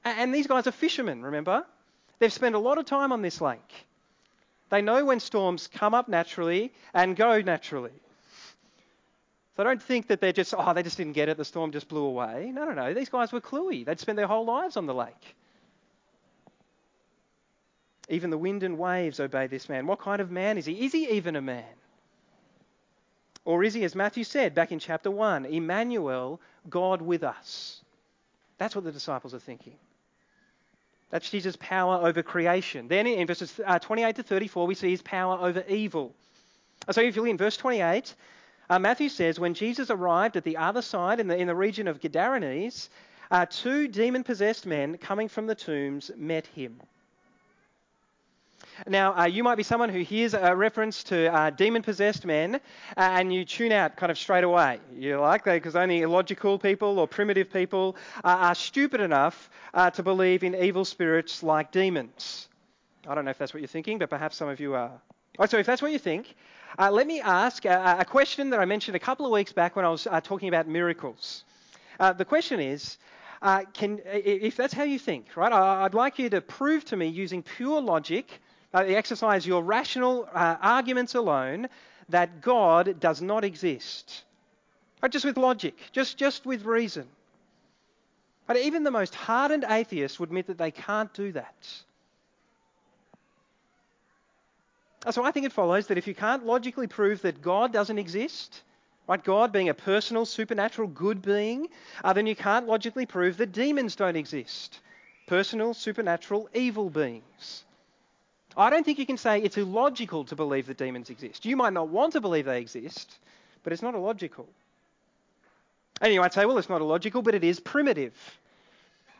And 0.04 0.34
these 0.34 0.46
guys 0.46 0.66
are 0.66 0.72
fishermen, 0.72 1.22
remember? 1.22 1.64
They've 2.18 2.30
spent 2.30 2.54
a 2.54 2.58
lot 2.58 2.76
of 2.76 2.84
time 2.84 3.10
on 3.10 3.22
this 3.22 3.40
lake. 3.40 3.86
They 4.68 4.82
know 4.82 5.06
when 5.06 5.18
storms 5.18 5.66
come 5.66 5.94
up 5.94 6.10
naturally 6.10 6.74
and 6.92 7.16
go 7.16 7.40
naturally. 7.40 8.01
So 9.56 9.62
I 9.62 9.64
don't 9.64 9.82
think 9.82 10.06
that 10.08 10.20
they're 10.20 10.32
just, 10.32 10.54
oh, 10.56 10.72
they 10.72 10.82
just 10.82 10.96
didn't 10.96 11.12
get 11.12 11.28
it, 11.28 11.36
the 11.36 11.44
storm 11.44 11.72
just 11.72 11.88
blew 11.88 12.04
away. 12.04 12.50
No, 12.54 12.64
no, 12.64 12.72
no. 12.72 12.94
These 12.94 13.10
guys 13.10 13.32
were 13.32 13.40
cluey. 13.40 13.84
They'd 13.84 14.00
spent 14.00 14.16
their 14.16 14.26
whole 14.26 14.46
lives 14.46 14.76
on 14.76 14.86
the 14.86 14.94
lake. 14.94 15.36
Even 18.08 18.30
the 18.30 18.38
wind 18.38 18.62
and 18.62 18.78
waves 18.78 19.20
obey 19.20 19.46
this 19.46 19.68
man. 19.68 19.86
What 19.86 20.00
kind 20.00 20.20
of 20.20 20.30
man 20.30 20.56
is 20.56 20.66
he? 20.66 20.84
Is 20.84 20.92
he 20.92 21.10
even 21.10 21.36
a 21.36 21.42
man? 21.42 21.64
Or 23.44 23.62
is 23.62 23.74
he, 23.74 23.84
as 23.84 23.94
Matthew 23.94 24.24
said 24.24 24.54
back 24.54 24.72
in 24.72 24.78
chapter 24.78 25.10
1, 25.10 25.46
Emmanuel, 25.46 26.40
God 26.68 27.02
with 27.02 27.22
us? 27.22 27.82
That's 28.58 28.74
what 28.74 28.84
the 28.84 28.92
disciples 28.92 29.34
are 29.34 29.40
thinking. 29.40 29.74
That's 31.10 31.28
Jesus' 31.28 31.56
power 31.56 32.06
over 32.06 32.22
creation. 32.22 32.88
Then 32.88 33.06
in 33.06 33.26
verses 33.26 33.60
uh, 33.66 33.78
28 33.78 34.16
to 34.16 34.22
34, 34.22 34.66
we 34.66 34.74
see 34.74 34.90
his 34.90 35.02
power 35.02 35.38
over 35.38 35.62
evil. 35.68 36.14
So 36.90 37.02
if 37.02 37.16
you 37.16 37.22
look 37.22 37.30
in 37.30 37.36
verse 37.36 37.56
28, 37.56 38.14
uh, 38.70 38.78
Matthew 38.78 39.08
says, 39.08 39.38
when 39.38 39.54
Jesus 39.54 39.90
arrived 39.90 40.36
at 40.36 40.44
the 40.44 40.56
other 40.56 40.82
side 40.82 41.20
in 41.20 41.28
the, 41.28 41.36
in 41.36 41.46
the 41.46 41.54
region 41.54 41.88
of 41.88 42.00
Gadarenes, 42.00 42.88
uh, 43.30 43.46
two 43.46 43.88
demon 43.88 44.24
possessed 44.24 44.66
men 44.66 44.98
coming 44.98 45.28
from 45.28 45.46
the 45.46 45.54
tombs 45.54 46.10
met 46.16 46.46
him. 46.48 46.80
Now, 48.86 49.16
uh, 49.16 49.24
you 49.24 49.44
might 49.44 49.56
be 49.56 49.62
someone 49.62 49.90
who 49.90 50.00
hears 50.00 50.34
a 50.34 50.56
reference 50.56 51.04
to 51.04 51.32
uh, 51.32 51.50
demon 51.50 51.82
possessed 51.82 52.24
men 52.24 52.56
uh, 52.56 52.58
and 52.96 53.32
you 53.32 53.44
tune 53.44 53.72
out 53.72 53.96
kind 53.96 54.10
of 54.10 54.18
straight 54.18 54.44
away. 54.44 54.80
You 54.96 55.18
like 55.20 55.44
that 55.44 55.54
because 55.54 55.76
only 55.76 56.02
illogical 56.02 56.58
people 56.58 56.98
or 56.98 57.06
primitive 57.06 57.52
people 57.52 57.96
are 58.24 58.54
stupid 58.54 59.00
enough 59.00 59.50
uh, 59.74 59.90
to 59.90 60.02
believe 60.02 60.42
in 60.42 60.54
evil 60.54 60.84
spirits 60.84 61.42
like 61.42 61.70
demons. 61.70 62.48
I 63.06 63.14
don't 63.14 63.24
know 63.24 63.30
if 63.30 63.38
that's 63.38 63.52
what 63.52 63.60
you're 63.60 63.68
thinking, 63.68 63.98
but 63.98 64.10
perhaps 64.10 64.36
some 64.36 64.48
of 64.48 64.60
you 64.60 64.74
are. 64.74 64.92
Oh, 65.38 65.46
so 65.46 65.58
if 65.58 65.66
that's 65.66 65.82
what 65.82 65.92
you 65.92 65.98
think, 65.98 66.34
uh, 66.78 66.90
let 66.90 67.06
me 67.06 67.20
ask 67.20 67.64
a, 67.64 67.96
a, 68.00 68.04
question 68.04 68.50
that 68.50 68.60
I 68.60 68.64
mentioned 68.64 68.96
a 68.96 69.00
couple 69.00 69.26
of 69.26 69.32
weeks 69.32 69.52
back 69.52 69.76
when 69.76 69.84
I 69.84 69.88
was 69.88 70.06
uh, 70.06 70.20
talking 70.20 70.48
about 70.48 70.68
miracles. 70.68 71.44
the 71.98 72.24
question 72.24 72.60
is, 72.60 72.98
uh, 73.42 73.62
can, 73.72 74.00
if 74.04 74.56
that's 74.56 74.72
how 74.72 74.84
you 74.84 74.98
think, 74.98 75.36
right, 75.36 75.52
I'd 75.52 75.94
like 75.94 76.18
you 76.18 76.30
to 76.30 76.40
prove 76.40 76.84
to 76.86 76.96
me 76.96 77.08
using 77.08 77.42
pure 77.42 77.80
logic 77.80 78.40
uh, 78.74 78.78
exercise 78.78 79.46
your 79.46 79.62
rational 79.62 80.28
uh, 80.32 80.56
arguments 80.60 81.14
alone 81.14 81.68
that 82.08 82.40
God 82.40 83.00
does 83.00 83.20
not 83.20 83.44
exist. 83.44 84.24
But 85.00 85.10
just 85.12 85.24
with 85.24 85.36
logic, 85.36 85.76
just, 85.92 86.16
just 86.16 86.46
with 86.46 86.64
reason. 86.64 87.06
But 88.46 88.56
even 88.56 88.82
the 88.84 88.90
most 88.90 89.14
hardened 89.14 89.64
atheist 89.68 90.18
would 90.20 90.30
admit 90.30 90.46
that 90.46 90.58
they 90.58 90.70
can't 90.70 91.12
do 91.12 91.32
that. 91.32 91.68
So 95.10 95.24
I 95.24 95.32
think 95.32 95.46
it 95.46 95.52
follows 95.52 95.88
that 95.88 95.98
if 95.98 96.06
you 96.06 96.14
can't 96.14 96.46
logically 96.46 96.86
prove 96.86 97.22
that 97.22 97.42
God 97.42 97.72
doesn't 97.72 97.98
exist, 97.98 98.62
right, 99.08 99.22
God 99.22 99.50
being 99.50 99.68
a 99.68 99.74
personal, 99.74 100.24
supernatural, 100.24 100.88
good 100.88 101.22
being, 101.22 101.68
uh, 102.04 102.12
then 102.12 102.26
you 102.26 102.36
can't 102.36 102.68
logically 102.68 103.06
prove 103.06 103.36
that 103.38 103.52
demons 103.52 103.96
don't 103.96 104.16
exist, 104.16 104.78
personal, 105.26 105.74
supernatural, 105.74 106.48
evil 106.54 106.88
beings. 106.88 107.64
I 108.56 108.70
don't 108.70 108.84
think 108.84 108.98
you 108.98 109.06
can 109.06 109.16
say 109.16 109.40
it's 109.40 109.56
illogical 109.56 110.24
to 110.26 110.36
believe 110.36 110.66
that 110.66 110.76
demons 110.76 111.10
exist. 111.10 111.44
You 111.44 111.56
might 111.56 111.72
not 111.72 111.88
want 111.88 112.12
to 112.12 112.20
believe 112.20 112.44
they 112.44 112.60
exist, 112.60 113.18
but 113.64 113.72
it's 113.72 113.82
not 113.82 113.94
illogical. 113.94 114.46
And 116.00 116.12
you 116.12 116.20
might 116.20 116.34
say, 116.34 116.44
well, 116.46 116.58
it's 116.58 116.68
not 116.68 116.80
illogical, 116.80 117.22
but 117.22 117.34
it 117.34 117.44
is 117.44 117.60
primitive. 117.60 118.14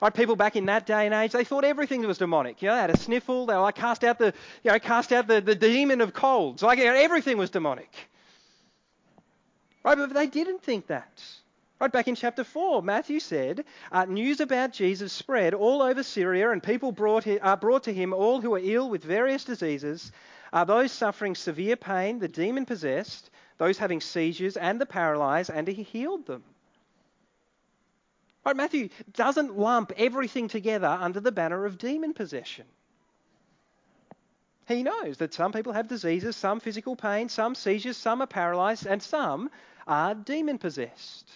Right, 0.03 0.13
people 0.13 0.35
back 0.35 0.57
in 0.57 0.67
that 0.67 0.85
day 0.85 1.07
and 1.07 1.15
age, 1.15 1.31
they 1.31 1.45
thought 1.45 1.65
everything 1.65 2.05
was 2.05 2.19
demonic. 2.19 2.61
You 2.61 2.67
know, 2.67 2.75
they 2.75 2.81
had 2.81 2.91
a 2.91 2.97
sniffle. 2.97 3.47
They 3.47 3.55
like 3.55 3.77
cast 3.77 4.03
out 4.03 4.19
the, 4.19 4.35
you 4.65 4.73
know, 4.73 4.81
cast 4.81 5.13
out 5.13 5.29
the, 5.29 5.41
the 5.41 5.55
demon 5.55 6.01
of 6.01 6.13
colds. 6.13 6.61
Like 6.61 6.81
you 6.81 6.87
know, 6.87 6.95
everything 6.95 7.39
was 7.39 7.51
demonic. 7.51 7.89
Right, 9.85 9.97
but 9.97 10.13
they 10.13 10.27
didn't 10.27 10.61
think 10.61 10.89
that. 10.89 11.23
Right 11.81 11.93
back 11.93 12.09
in 12.09 12.17
chapter 12.17 12.43
4, 12.43 12.83
Matthew 12.83 13.21
said, 13.21 13.65
uh, 13.93 14.05
news 14.07 14.41
about 14.41 14.73
Jesus 14.73 15.13
spread 15.13 15.55
all 15.55 15.83
over 15.83 16.03
Syria, 16.03 16.51
and 16.51 16.61
people 16.61 16.91
brought, 16.91 17.29
uh, 17.29 17.55
brought 17.55 17.85
to 17.85 17.93
him 17.93 18.13
all 18.13 18.41
who 18.41 18.51
were 18.51 18.61
ill 18.61 18.91
with 18.91 19.05
various 19.05 19.45
diseases, 19.45 20.11
uh, 20.53 20.65
those 20.65 20.91
suffering 20.91 21.37
severe 21.37 21.77
pain, 21.77 22.19
the 22.19 22.27
demon 22.27 22.67
possessed, 22.67 23.31
those 23.59 23.79
having 23.79 24.01
seizures, 24.01 24.57
and 24.57 24.81
the 24.81 24.87
paralyzed, 24.87 25.51
and 25.51 25.69
he 25.69 25.85
healed 25.85 26.27
them. 26.27 26.43
Right, 28.45 28.57
Matthew 28.57 28.89
doesn't 29.13 29.57
lump 29.57 29.93
everything 29.97 30.49
together 30.49 30.89
under 30.89 31.21
the 31.21 31.33
banner 31.33 31.65
of 31.65 31.79
demon 31.79 32.13
possession. 32.13 32.67
He 34.67 34.83
knows 34.83 35.19
that 35.19 35.35
some 35.35 35.53
people 35.53 35.73
have 35.73 35.89
diseases, 35.89 36.37
some 36.37 36.61
physical 36.61 36.97
pain, 36.97 37.29
some 37.29 37.55
seizures, 37.55 37.97
some 37.97 38.23
are 38.23 38.27
paralyzed, 38.27 38.87
and 38.87 39.03
some 39.03 39.51
are 39.87 40.15
demon 40.15 40.59
possessed. 40.59 41.31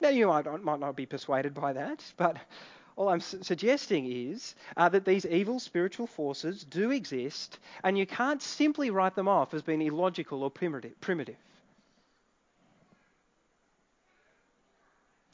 Now, 0.00 0.08
you 0.08 0.26
might, 0.26 0.46
might 0.62 0.80
not 0.80 0.96
be 0.96 1.06
persuaded 1.06 1.54
by 1.54 1.74
that, 1.74 2.02
but 2.16 2.38
all 2.96 3.08
I'm 3.08 3.20
su- 3.20 3.42
suggesting 3.42 4.10
is 4.10 4.54
uh, 4.76 4.88
that 4.88 5.04
these 5.04 5.26
evil 5.26 5.60
spiritual 5.60 6.06
forces 6.06 6.64
do 6.64 6.90
exist, 6.90 7.58
and 7.84 7.98
you 7.98 8.06
can't 8.06 8.42
simply 8.42 8.90
write 8.90 9.14
them 9.14 9.28
off 9.28 9.52
as 9.52 9.62
being 9.62 9.82
illogical 9.82 10.42
or 10.42 10.50
primitive. 10.50 11.36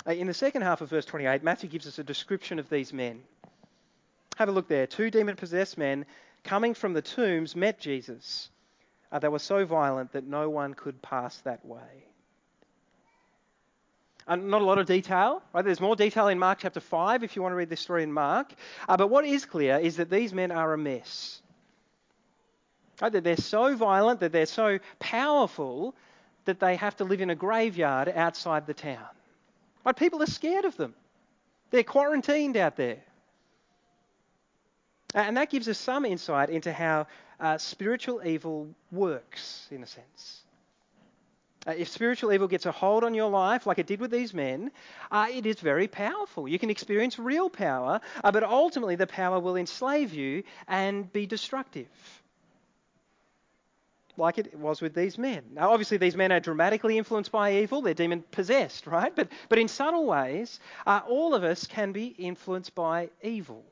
In 0.06 0.26
the 0.26 0.34
second 0.34 0.62
half 0.62 0.80
of 0.80 0.90
verse 0.90 1.04
28, 1.04 1.42
Matthew 1.42 1.68
gives 1.68 1.86
us 1.86 1.98
a 1.98 2.04
description 2.04 2.58
of 2.58 2.68
these 2.70 2.92
men. 2.92 3.22
Have 4.36 4.48
a 4.48 4.52
look 4.52 4.68
there. 4.68 4.86
Two 4.86 5.10
demon 5.10 5.36
possessed 5.36 5.78
men 5.78 6.06
coming 6.44 6.74
from 6.74 6.92
the 6.92 7.02
tombs 7.02 7.56
met 7.56 7.80
Jesus. 7.80 8.50
Uh, 9.10 9.18
they 9.18 9.28
were 9.28 9.38
so 9.38 9.64
violent 9.64 10.12
that 10.12 10.26
no 10.26 10.48
one 10.48 10.74
could 10.74 11.00
pass 11.02 11.38
that 11.38 11.64
way. 11.64 12.06
Uh, 14.28 14.36
not 14.36 14.60
a 14.60 14.64
lot 14.64 14.78
of 14.78 14.86
detail, 14.86 15.40
right? 15.52 15.64
There's 15.64 15.80
more 15.80 15.94
detail 15.94 16.28
in 16.28 16.38
Mark 16.38 16.58
chapter 16.60 16.80
5 16.80 17.22
if 17.22 17.36
you 17.36 17.42
want 17.42 17.52
to 17.52 17.56
read 17.56 17.70
this 17.70 17.80
story 17.80 18.02
in 18.02 18.12
Mark. 18.12 18.52
Uh, 18.88 18.96
but 18.96 19.08
what 19.08 19.24
is 19.24 19.44
clear 19.44 19.78
is 19.78 19.96
that 19.96 20.10
these 20.10 20.34
men 20.34 20.50
are 20.50 20.72
a 20.72 20.78
mess. 20.78 21.40
Right? 23.00 23.12
That 23.12 23.24
they're 23.24 23.36
so 23.36 23.76
violent, 23.76 24.20
that 24.20 24.32
they're 24.32 24.46
so 24.46 24.80
powerful, 24.98 25.94
that 26.44 26.58
they 26.58 26.76
have 26.76 26.96
to 26.96 27.04
live 27.04 27.20
in 27.20 27.30
a 27.30 27.34
graveyard 27.36 28.08
outside 28.08 28.66
the 28.66 28.74
town. 28.74 29.06
But 29.86 29.96
people 29.96 30.20
are 30.20 30.26
scared 30.26 30.64
of 30.64 30.76
them. 30.76 30.96
They're 31.70 31.84
quarantined 31.84 32.56
out 32.56 32.74
there. 32.74 33.04
And 35.14 35.36
that 35.36 35.48
gives 35.48 35.68
us 35.68 35.78
some 35.78 36.04
insight 36.04 36.50
into 36.50 36.72
how 36.72 37.06
uh, 37.38 37.56
spiritual 37.58 38.20
evil 38.26 38.74
works, 38.90 39.68
in 39.70 39.84
a 39.84 39.86
sense. 39.86 40.42
Uh, 41.68 41.74
if 41.78 41.86
spiritual 41.86 42.32
evil 42.32 42.48
gets 42.48 42.66
a 42.66 42.72
hold 42.72 43.04
on 43.04 43.14
your 43.14 43.30
life, 43.30 43.64
like 43.64 43.78
it 43.78 43.86
did 43.86 44.00
with 44.00 44.10
these 44.10 44.34
men, 44.34 44.72
uh, 45.12 45.28
it 45.32 45.46
is 45.46 45.60
very 45.60 45.86
powerful. 45.86 46.48
You 46.48 46.58
can 46.58 46.68
experience 46.68 47.16
real 47.16 47.48
power, 47.48 48.00
uh, 48.24 48.32
but 48.32 48.42
ultimately 48.42 48.96
the 48.96 49.06
power 49.06 49.38
will 49.38 49.54
enslave 49.54 50.12
you 50.12 50.42
and 50.66 51.12
be 51.12 51.26
destructive 51.26 51.86
like 54.18 54.38
it 54.38 54.58
was 54.58 54.80
with 54.80 54.94
these 54.94 55.18
men. 55.18 55.42
Now, 55.52 55.72
obviously, 55.72 55.96
these 55.96 56.16
men 56.16 56.32
are 56.32 56.40
dramatically 56.40 56.98
influenced 56.98 57.32
by 57.32 57.60
evil. 57.60 57.82
They're 57.82 57.94
demon 57.94 58.24
possessed, 58.30 58.86
right? 58.86 59.14
But, 59.14 59.28
but 59.48 59.58
in 59.58 59.68
subtle 59.68 60.06
ways, 60.06 60.60
uh, 60.86 61.00
all 61.08 61.34
of 61.34 61.44
us 61.44 61.66
can 61.66 61.92
be 61.92 62.06
influenced 62.06 62.74
by 62.74 63.10
evil. 63.22 63.64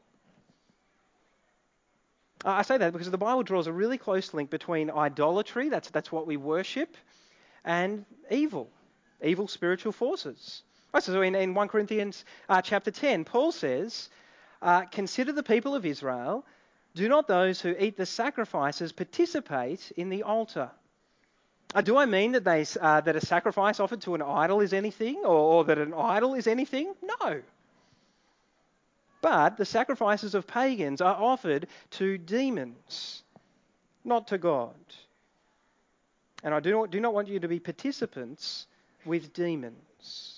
Uh, 2.44 2.50
I 2.50 2.62
say 2.62 2.76
that 2.76 2.92
because 2.92 3.10
the 3.10 3.18
Bible 3.18 3.42
draws 3.42 3.66
a 3.66 3.72
really 3.72 3.96
close 3.96 4.34
link 4.34 4.50
between 4.50 4.90
idolatry, 4.90 5.70
that's, 5.70 5.88
that's 5.90 6.12
what 6.12 6.26
we 6.26 6.36
worship, 6.36 6.96
and 7.64 8.04
evil, 8.30 8.70
evil 9.22 9.48
spiritual 9.48 9.92
forces. 9.92 10.62
Right, 10.92 11.02
so 11.02 11.22
in, 11.22 11.34
in 11.34 11.54
1 11.54 11.68
Corinthians 11.68 12.24
uh, 12.48 12.60
chapter 12.60 12.90
10, 12.90 13.24
Paul 13.24 13.50
says, 13.50 14.10
uh, 14.60 14.82
Consider 14.82 15.32
the 15.32 15.42
people 15.42 15.74
of 15.74 15.86
Israel 15.86 16.44
do 16.94 17.08
not 17.08 17.26
those 17.26 17.60
who 17.60 17.74
eat 17.78 17.96
the 17.96 18.06
sacrifices 18.06 18.92
participate 18.92 19.92
in 19.96 20.08
the 20.08 20.22
altar? 20.22 20.70
Uh, 21.74 21.80
do 21.80 21.96
I 21.96 22.06
mean 22.06 22.32
that, 22.32 22.44
they, 22.44 22.64
uh, 22.80 23.00
that 23.00 23.16
a 23.16 23.24
sacrifice 23.26 23.80
offered 23.80 24.00
to 24.02 24.14
an 24.14 24.22
idol 24.22 24.60
is 24.60 24.72
anything, 24.72 25.16
or, 25.24 25.36
or 25.36 25.64
that 25.64 25.78
an 25.78 25.92
idol 25.92 26.34
is 26.34 26.46
anything? 26.46 26.94
No. 27.02 27.42
But 29.20 29.56
the 29.56 29.64
sacrifices 29.64 30.34
of 30.34 30.46
pagans 30.46 31.00
are 31.00 31.16
offered 31.16 31.66
to 31.92 32.18
demons, 32.18 33.24
not 34.04 34.28
to 34.28 34.38
God. 34.38 34.74
And 36.44 36.54
I 36.54 36.60
do 36.60 36.70
not, 36.70 36.90
do 36.90 37.00
not 37.00 37.14
want 37.14 37.26
you 37.26 37.40
to 37.40 37.48
be 37.48 37.58
participants 37.58 38.66
with 39.04 39.32
demons. 39.32 40.33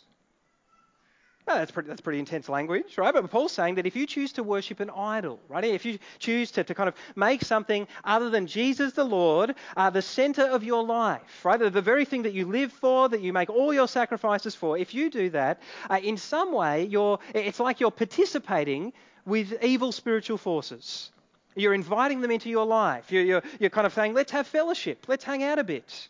Well, 1.46 1.58
that's 1.58 1.70
pretty, 1.70 1.88
that's 1.88 2.00
pretty 2.00 2.18
intense 2.18 2.48
language, 2.48 2.98
right? 2.98 3.14
But 3.14 3.30
Paul's 3.30 3.52
saying 3.52 3.76
that 3.76 3.86
if 3.86 3.94
you 3.94 4.04
choose 4.04 4.32
to 4.32 4.42
worship 4.42 4.80
an 4.80 4.90
idol, 4.90 5.38
right? 5.48 5.62
If 5.62 5.84
you 5.84 6.00
choose 6.18 6.50
to, 6.52 6.64
to 6.64 6.74
kind 6.74 6.88
of 6.88 6.96
make 7.14 7.44
something 7.44 7.86
other 8.02 8.30
than 8.30 8.48
Jesus 8.48 8.94
the 8.94 9.04
Lord 9.04 9.54
uh, 9.76 9.90
the 9.90 10.02
center 10.02 10.42
of 10.42 10.64
your 10.64 10.82
life, 10.82 11.44
right? 11.44 11.56
The, 11.56 11.70
the, 11.70 11.80
very 11.80 12.04
thing 12.04 12.22
that 12.22 12.32
you 12.32 12.46
live 12.46 12.72
for, 12.72 13.08
that 13.08 13.20
you 13.20 13.32
make 13.32 13.48
all 13.48 13.72
your 13.72 13.86
sacrifices 13.86 14.56
for, 14.56 14.76
if 14.76 14.92
you 14.92 15.08
do 15.08 15.30
that, 15.30 15.62
uh, 15.88 16.00
in 16.02 16.16
some 16.16 16.52
way, 16.52 16.86
you're, 16.86 17.20
it's 17.32 17.60
like 17.60 17.78
you're 17.78 17.92
participating 17.92 18.92
with 19.24 19.62
evil 19.62 19.92
spiritual 19.92 20.38
forces. 20.38 21.12
You're 21.54 21.74
inviting 21.74 22.22
them 22.22 22.32
into 22.32 22.50
your 22.50 22.66
life. 22.66 23.12
You're, 23.12 23.22
you're, 23.22 23.42
you're 23.60 23.70
kind 23.70 23.86
of 23.86 23.94
saying, 23.94 24.14
let's 24.14 24.32
have 24.32 24.48
fellowship, 24.48 25.04
let's 25.06 25.22
hang 25.22 25.44
out 25.44 25.60
a 25.60 25.64
bit. 25.64 26.08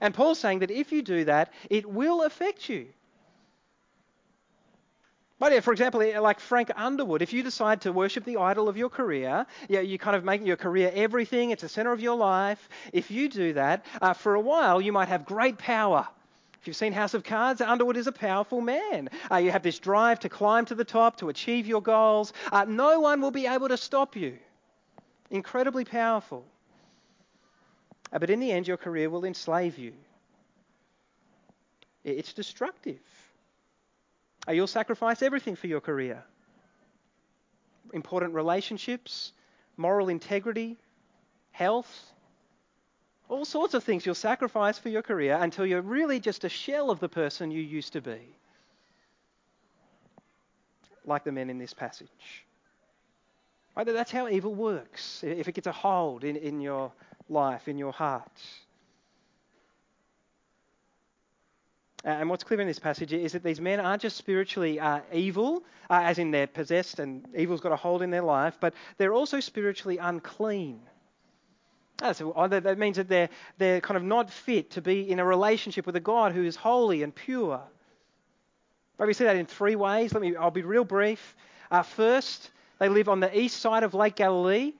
And 0.00 0.12
Paul's 0.12 0.40
saying 0.40 0.58
that 0.58 0.72
if 0.72 0.90
you 0.90 1.00
do 1.02 1.26
that, 1.26 1.52
it 1.70 1.88
will 1.88 2.24
affect 2.24 2.68
you. 2.68 2.88
But 5.38 5.52
yeah, 5.52 5.60
for 5.60 5.72
example, 5.72 6.00
like 6.22 6.38
Frank 6.38 6.70
Underwood, 6.76 7.20
if 7.20 7.32
you 7.32 7.42
decide 7.42 7.80
to 7.82 7.92
worship 7.92 8.24
the 8.24 8.36
idol 8.36 8.68
of 8.68 8.76
your 8.76 8.88
career, 8.88 9.46
you, 9.68 9.80
you 9.80 9.98
kind 9.98 10.16
of 10.16 10.24
make 10.24 10.46
your 10.46 10.56
career 10.56 10.92
everything, 10.94 11.50
it's 11.50 11.62
the 11.62 11.68
center 11.68 11.92
of 11.92 12.00
your 12.00 12.16
life. 12.16 12.68
If 12.92 13.10
you 13.10 13.28
do 13.28 13.52
that, 13.54 13.84
uh, 14.00 14.12
for 14.12 14.36
a 14.36 14.40
while, 14.40 14.80
you 14.80 14.92
might 14.92 15.08
have 15.08 15.26
great 15.26 15.58
power. 15.58 16.06
If 16.60 16.68
you've 16.68 16.76
seen 16.76 16.92
House 16.92 17.14
of 17.14 17.24
Cards, 17.24 17.60
Underwood 17.60 17.96
is 17.96 18.06
a 18.06 18.12
powerful 18.12 18.60
man. 18.60 19.10
Uh, 19.30 19.36
you 19.36 19.50
have 19.50 19.62
this 19.62 19.78
drive 19.78 20.20
to 20.20 20.28
climb 20.28 20.64
to 20.66 20.74
the 20.74 20.84
top, 20.84 21.18
to 21.18 21.28
achieve 21.28 21.66
your 21.66 21.82
goals. 21.82 22.32
Uh, 22.50 22.64
no 22.66 23.00
one 23.00 23.20
will 23.20 23.32
be 23.32 23.46
able 23.46 23.68
to 23.68 23.76
stop 23.76 24.16
you. 24.16 24.38
Incredibly 25.30 25.84
powerful. 25.84 26.44
Uh, 28.12 28.18
but 28.18 28.30
in 28.30 28.40
the 28.40 28.52
end, 28.52 28.68
your 28.68 28.76
career 28.76 29.10
will 29.10 29.24
enslave 29.24 29.78
you. 29.78 29.92
It's 32.04 32.32
destructive. 32.32 33.00
You'll 34.50 34.66
sacrifice 34.66 35.22
everything 35.22 35.56
for 35.56 35.66
your 35.66 35.80
career 35.80 36.22
important 37.92 38.34
relationships, 38.34 39.32
moral 39.76 40.08
integrity, 40.08 40.76
health, 41.52 42.12
all 43.28 43.44
sorts 43.44 43.74
of 43.74 43.84
things 43.84 44.04
you'll 44.04 44.14
sacrifice 44.14 44.78
for 44.78 44.88
your 44.88 45.02
career 45.02 45.38
until 45.40 45.64
you're 45.64 45.80
really 45.80 46.20
just 46.20 46.44
a 46.44 46.48
shell 46.48 46.90
of 46.90 47.00
the 47.00 47.08
person 47.08 47.50
you 47.50 47.62
used 47.62 47.92
to 47.94 48.00
be. 48.00 48.20
Like 51.06 51.24
the 51.24 51.32
men 51.32 51.50
in 51.50 51.58
this 51.58 51.72
passage. 51.72 52.44
Right? 53.76 53.86
That's 53.86 54.10
how 54.10 54.28
evil 54.28 54.54
works. 54.54 55.22
If 55.24 55.48
it 55.48 55.52
gets 55.54 55.66
a 55.66 55.72
hold 55.72 56.24
in, 56.24 56.36
in 56.36 56.60
your 56.60 56.92
life, 57.28 57.66
in 57.68 57.78
your 57.78 57.92
heart. 57.92 58.40
Uh, 61.93 61.93
and 62.04 62.28
what's 62.28 62.44
clear 62.44 62.60
in 62.60 62.66
this 62.66 62.78
passage 62.78 63.12
is 63.12 63.32
that 63.32 63.42
these 63.42 63.60
men 63.60 63.80
aren't 63.80 64.02
just 64.02 64.16
spiritually 64.16 64.78
uh, 64.78 65.00
evil, 65.12 65.64
uh, 65.88 66.00
as 66.02 66.18
in 66.18 66.30
they're 66.30 66.46
possessed 66.46 66.98
and 66.98 67.26
evil's 67.36 67.60
got 67.60 67.72
a 67.72 67.76
hold 67.76 68.02
in 68.02 68.10
their 68.10 68.22
life, 68.22 68.58
but 68.60 68.74
they're 68.98 69.14
also 69.14 69.40
spiritually 69.40 69.96
unclean. 69.98 70.80
Uh, 72.02 72.12
so 72.12 72.32
uh, 72.32 72.46
that 72.46 72.78
means 72.78 72.96
that 72.96 73.08
they're, 73.08 73.30
they're 73.56 73.80
kind 73.80 73.96
of 73.96 74.02
not 74.02 74.30
fit 74.30 74.70
to 74.72 74.82
be 74.82 75.10
in 75.10 75.18
a 75.18 75.24
relationship 75.24 75.86
with 75.86 75.96
a 75.96 76.00
God 76.00 76.32
who 76.32 76.44
is 76.44 76.56
holy 76.56 77.02
and 77.02 77.14
pure. 77.14 77.60
But 78.98 79.06
we 79.06 79.14
see 79.14 79.24
that 79.24 79.36
in 79.36 79.46
three 79.46 79.76
ways. 79.76 80.12
Let 80.12 80.20
me, 80.20 80.36
I'll 80.36 80.50
be 80.50 80.62
real 80.62 80.84
brief. 80.84 81.34
Uh, 81.70 81.82
first, 81.82 82.50
they 82.78 82.88
live 82.88 83.08
on 83.08 83.20
the 83.20 83.38
east 83.38 83.58
side 83.58 83.82
of 83.82 83.94
Lake 83.94 84.16
Galilee. 84.16 84.72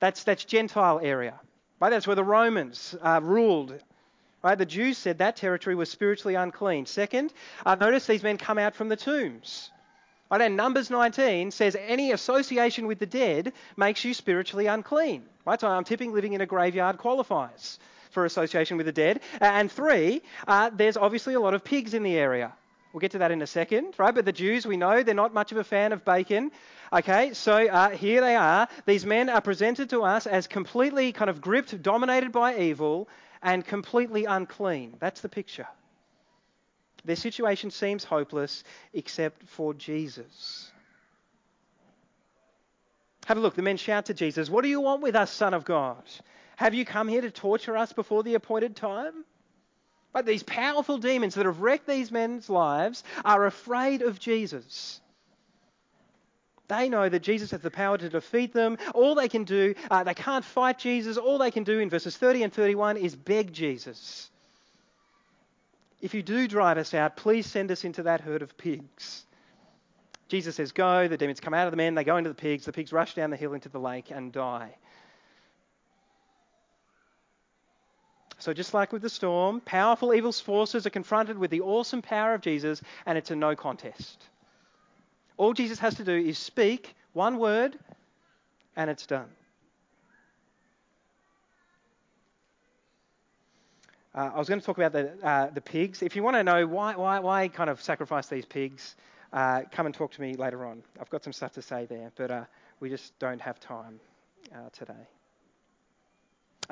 That's, 0.00 0.22
that's 0.22 0.44
Gentile 0.44 1.00
area. 1.02 1.40
Right? 1.80 1.90
That's 1.90 2.06
where 2.06 2.16
the 2.16 2.24
Romans 2.24 2.94
uh, 3.02 3.20
ruled. 3.22 3.74
Right? 4.44 4.58
The 4.58 4.66
Jews 4.66 4.98
said 4.98 5.18
that 5.18 5.36
territory 5.36 5.74
was 5.74 5.90
spiritually 5.90 6.34
unclean. 6.34 6.84
Second, 6.84 7.32
uh, 7.64 7.76
notice 7.76 8.06
these 8.06 8.22
men 8.22 8.36
come 8.36 8.58
out 8.58 8.74
from 8.74 8.90
the 8.90 8.96
tombs. 8.96 9.70
Right? 10.30 10.42
And 10.42 10.54
Numbers 10.54 10.90
19 10.90 11.50
says 11.50 11.74
any 11.80 12.12
association 12.12 12.86
with 12.86 12.98
the 12.98 13.06
dead 13.06 13.54
makes 13.78 14.04
you 14.04 14.12
spiritually 14.12 14.66
unclean. 14.66 15.24
Right? 15.46 15.58
So 15.58 15.66
I'm 15.66 15.84
tipping 15.84 16.12
living 16.12 16.34
in 16.34 16.42
a 16.42 16.46
graveyard 16.46 16.98
qualifies 16.98 17.78
for 18.10 18.26
association 18.26 18.76
with 18.76 18.84
the 18.84 18.92
dead. 18.92 19.20
And 19.40 19.72
three, 19.72 20.20
uh, 20.46 20.70
there's 20.74 20.98
obviously 20.98 21.32
a 21.32 21.40
lot 21.40 21.54
of 21.54 21.64
pigs 21.64 21.94
in 21.94 22.02
the 22.02 22.14
area. 22.14 22.52
We'll 22.92 23.00
get 23.00 23.12
to 23.12 23.18
that 23.18 23.32
in 23.32 23.40
a 23.40 23.46
second, 23.46 23.94
right? 23.98 24.14
But 24.14 24.26
the 24.26 24.32
Jews, 24.32 24.66
we 24.66 24.76
know 24.76 25.02
they're 25.02 25.14
not 25.14 25.34
much 25.34 25.52
of 25.52 25.58
a 25.58 25.64
fan 25.64 25.92
of 25.92 26.04
bacon. 26.04 26.52
Okay, 26.92 27.32
so 27.32 27.66
uh, 27.66 27.90
here 27.90 28.20
they 28.20 28.36
are. 28.36 28.68
These 28.86 29.04
men 29.04 29.28
are 29.30 29.40
presented 29.40 29.90
to 29.90 30.02
us 30.02 30.28
as 30.28 30.46
completely 30.46 31.12
kind 31.12 31.28
of 31.28 31.40
gripped, 31.40 31.82
dominated 31.82 32.30
by 32.30 32.56
evil, 32.56 33.08
and 33.44 33.64
completely 33.64 34.24
unclean. 34.24 34.96
That's 34.98 35.20
the 35.20 35.28
picture. 35.28 35.68
Their 37.04 37.16
situation 37.16 37.70
seems 37.70 38.02
hopeless 38.02 38.64
except 38.94 39.46
for 39.46 39.74
Jesus. 39.74 40.72
Have 43.26 43.36
a 43.36 43.40
look. 43.40 43.54
The 43.54 43.62
men 43.62 43.76
shout 43.76 44.06
to 44.06 44.14
Jesus, 44.14 44.50
What 44.50 44.62
do 44.62 44.68
you 44.68 44.80
want 44.80 45.02
with 45.02 45.14
us, 45.14 45.30
Son 45.30 45.54
of 45.54 45.64
God? 45.64 46.02
Have 46.56 46.74
you 46.74 46.84
come 46.84 47.08
here 47.08 47.20
to 47.20 47.30
torture 47.30 47.76
us 47.76 47.92
before 47.92 48.22
the 48.22 48.34
appointed 48.34 48.74
time? 48.74 49.24
But 50.12 50.26
these 50.26 50.44
powerful 50.44 50.98
demons 50.98 51.34
that 51.34 51.44
have 51.44 51.60
wrecked 51.60 51.86
these 51.86 52.12
men's 52.12 52.48
lives 52.48 53.02
are 53.24 53.46
afraid 53.46 54.00
of 54.00 54.18
Jesus. 54.18 55.00
They 56.68 56.88
know 56.88 57.08
that 57.08 57.22
Jesus 57.22 57.50
has 57.50 57.60
the 57.60 57.70
power 57.70 57.98
to 57.98 58.08
defeat 58.08 58.52
them. 58.52 58.78
All 58.94 59.14
they 59.14 59.28
can 59.28 59.44
do, 59.44 59.74
uh, 59.90 60.04
they 60.04 60.14
can't 60.14 60.44
fight 60.44 60.78
Jesus. 60.78 61.18
All 61.18 61.38
they 61.38 61.50
can 61.50 61.64
do 61.64 61.78
in 61.78 61.90
verses 61.90 62.16
30 62.16 62.44
and 62.44 62.52
31 62.52 62.96
is 62.96 63.14
beg 63.14 63.52
Jesus. 63.52 64.30
If 66.00 66.14
you 66.14 66.22
do 66.22 66.48
drive 66.48 66.78
us 66.78 66.94
out, 66.94 67.16
please 67.16 67.46
send 67.46 67.70
us 67.70 67.84
into 67.84 68.04
that 68.04 68.20
herd 68.20 68.42
of 68.42 68.56
pigs. 68.56 69.24
Jesus 70.28 70.56
says, 70.56 70.72
Go. 70.72 71.06
The 71.06 71.16
demons 71.16 71.40
come 71.40 71.54
out 71.54 71.66
of 71.66 71.70
the 71.70 71.76
men. 71.76 71.94
They 71.94 72.04
go 72.04 72.16
into 72.16 72.30
the 72.30 72.34
pigs. 72.34 72.64
The 72.64 72.72
pigs 72.72 72.92
rush 72.92 73.14
down 73.14 73.30
the 73.30 73.36
hill 73.36 73.54
into 73.54 73.68
the 73.68 73.80
lake 73.80 74.10
and 74.10 74.32
die. 74.32 74.76
So, 78.38 78.52
just 78.52 78.74
like 78.74 78.92
with 78.92 79.00
the 79.00 79.08
storm, 79.08 79.60
powerful 79.60 80.12
evil 80.12 80.32
forces 80.32 80.86
are 80.86 80.90
confronted 80.90 81.38
with 81.38 81.50
the 81.50 81.62
awesome 81.62 82.02
power 82.02 82.34
of 82.34 82.42
Jesus, 82.42 82.82
and 83.06 83.16
it's 83.16 83.30
a 83.30 83.36
no 83.36 83.54
contest. 83.54 84.28
All 85.36 85.52
Jesus 85.52 85.78
has 85.78 85.94
to 85.96 86.04
do 86.04 86.12
is 86.12 86.38
speak 86.38 86.94
one 87.12 87.38
word, 87.38 87.78
and 88.76 88.88
it's 88.88 89.06
done. 89.06 89.28
Uh, 94.14 94.30
I 94.32 94.38
was 94.38 94.48
going 94.48 94.60
to 94.60 94.66
talk 94.66 94.78
about 94.78 94.92
the, 94.92 95.12
uh, 95.26 95.50
the 95.50 95.60
pigs. 95.60 96.00
If 96.00 96.14
you 96.14 96.22
want 96.22 96.36
to 96.36 96.44
know 96.44 96.66
why, 96.66 96.94
why, 96.94 97.18
why 97.18 97.48
kind 97.48 97.68
of 97.68 97.82
sacrifice 97.82 98.28
these 98.28 98.44
pigs, 98.44 98.94
uh, 99.32 99.62
come 99.72 99.86
and 99.86 99.94
talk 99.94 100.12
to 100.12 100.20
me 100.20 100.34
later 100.34 100.64
on. 100.64 100.84
I've 101.00 101.10
got 101.10 101.24
some 101.24 101.32
stuff 101.32 101.52
to 101.54 101.62
say 101.62 101.86
there, 101.86 102.12
but 102.16 102.30
uh, 102.30 102.44
we 102.78 102.88
just 102.88 103.18
don't 103.18 103.40
have 103.40 103.58
time 103.58 103.98
uh, 104.54 104.68
today. 104.72 104.92